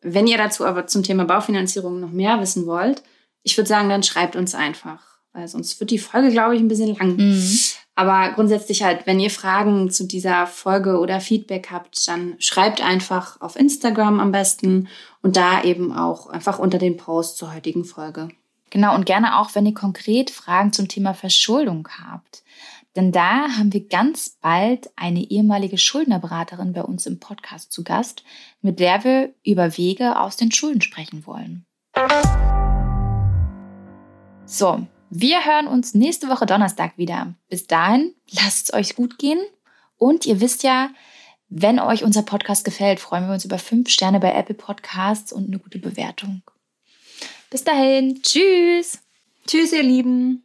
Wenn 0.00 0.26
ihr 0.26 0.38
dazu 0.38 0.64
aber 0.64 0.86
zum 0.86 1.02
Thema 1.02 1.24
Baufinanzierung 1.24 2.00
noch 2.00 2.10
mehr 2.10 2.40
wissen 2.40 2.66
wollt, 2.66 3.02
ich 3.42 3.56
würde 3.56 3.68
sagen, 3.68 3.88
dann 3.88 4.02
schreibt 4.02 4.36
uns 4.36 4.54
einfach, 4.54 5.07
weil 5.32 5.48
sonst 5.48 5.78
wird 5.80 5.90
die 5.90 5.98
Folge, 5.98 6.30
glaube 6.30 6.56
ich, 6.56 6.60
ein 6.60 6.68
bisschen 6.68 6.96
lang. 6.96 7.16
Mhm. 7.16 7.58
Aber 7.94 8.32
grundsätzlich 8.34 8.84
halt, 8.84 9.06
wenn 9.06 9.18
ihr 9.18 9.30
Fragen 9.30 9.90
zu 9.90 10.06
dieser 10.06 10.46
Folge 10.46 10.98
oder 10.98 11.20
Feedback 11.20 11.68
habt, 11.72 12.06
dann 12.06 12.36
schreibt 12.38 12.80
einfach 12.80 13.40
auf 13.40 13.56
Instagram 13.56 14.20
am 14.20 14.30
besten 14.30 14.88
und 15.20 15.36
da 15.36 15.64
eben 15.64 15.92
auch 15.92 16.28
einfach 16.28 16.60
unter 16.60 16.78
den 16.78 16.96
Post 16.96 17.38
zur 17.38 17.52
heutigen 17.52 17.84
Folge. 17.84 18.28
Genau, 18.70 18.94
und 18.94 19.06
gerne 19.06 19.38
auch, 19.38 19.54
wenn 19.54 19.66
ihr 19.66 19.74
konkret 19.74 20.30
Fragen 20.30 20.72
zum 20.72 20.88
Thema 20.88 21.14
Verschuldung 21.14 21.88
habt. 22.00 22.44
Denn 22.94 23.12
da 23.12 23.48
haben 23.56 23.72
wir 23.72 23.86
ganz 23.86 24.38
bald 24.40 24.90
eine 24.96 25.20
ehemalige 25.20 25.78
Schuldnerberaterin 25.78 26.72
bei 26.72 26.82
uns 26.82 27.06
im 27.06 27.20
Podcast 27.20 27.72
zu 27.72 27.84
Gast, 27.84 28.24
mit 28.60 28.80
der 28.80 29.04
wir 29.04 29.34
über 29.44 29.76
Wege 29.76 30.18
aus 30.20 30.36
den 30.36 30.52
Schulden 30.52 30.82
sprechen 30.82 31.26
wollen. 31.26 31.64
So, 34.44 34.86
wir 35.10 35.44
hören 35.44 35.66
uns 35.66 35.94
nächste 35.94 36.28
Woche 36.28 36.46
Donnerstag 36.46 36.98
wieder. 36.98 37.34
Bis 37.48 37.66
dahin, 37.66 38.14
lasst 38.30 38.68
es 38.68 38.74
euch 38.74 38.96
gut 38.96 39.18
gehen. 39.18 39.38
Und 39.96 40.26
ihr 40.26 40.40
wisst 40.40 40.62
ja, 40.62 40.90
wenn 41.48 41.80
euch 41.80 42.04
unser 42.04 42.22
Podcast 42.22 42.64
gefällt, 42.64 43.00
freuen 43.00 43.26
wir 43.26 43.32
uns 43.32 43.44
über 43.44 43.58
fünf 43.58 43.88
Sterne 43.88 44.20
bei 44.20 44.32
Apple 44.32 44.54
Podcasts 44.54 45.32
und 45.32 45.48
eine 45.48 45.58
gute 45.58 45.78
Bewertung. 45.78 46.42
Bis 47.50 47.64
dahin. 47.64 48.20
Tschüss. 48.22 48.98
Tschüss, 49.46 49.72
ihr 49.72 49.82
Lieben. 49.82 50.44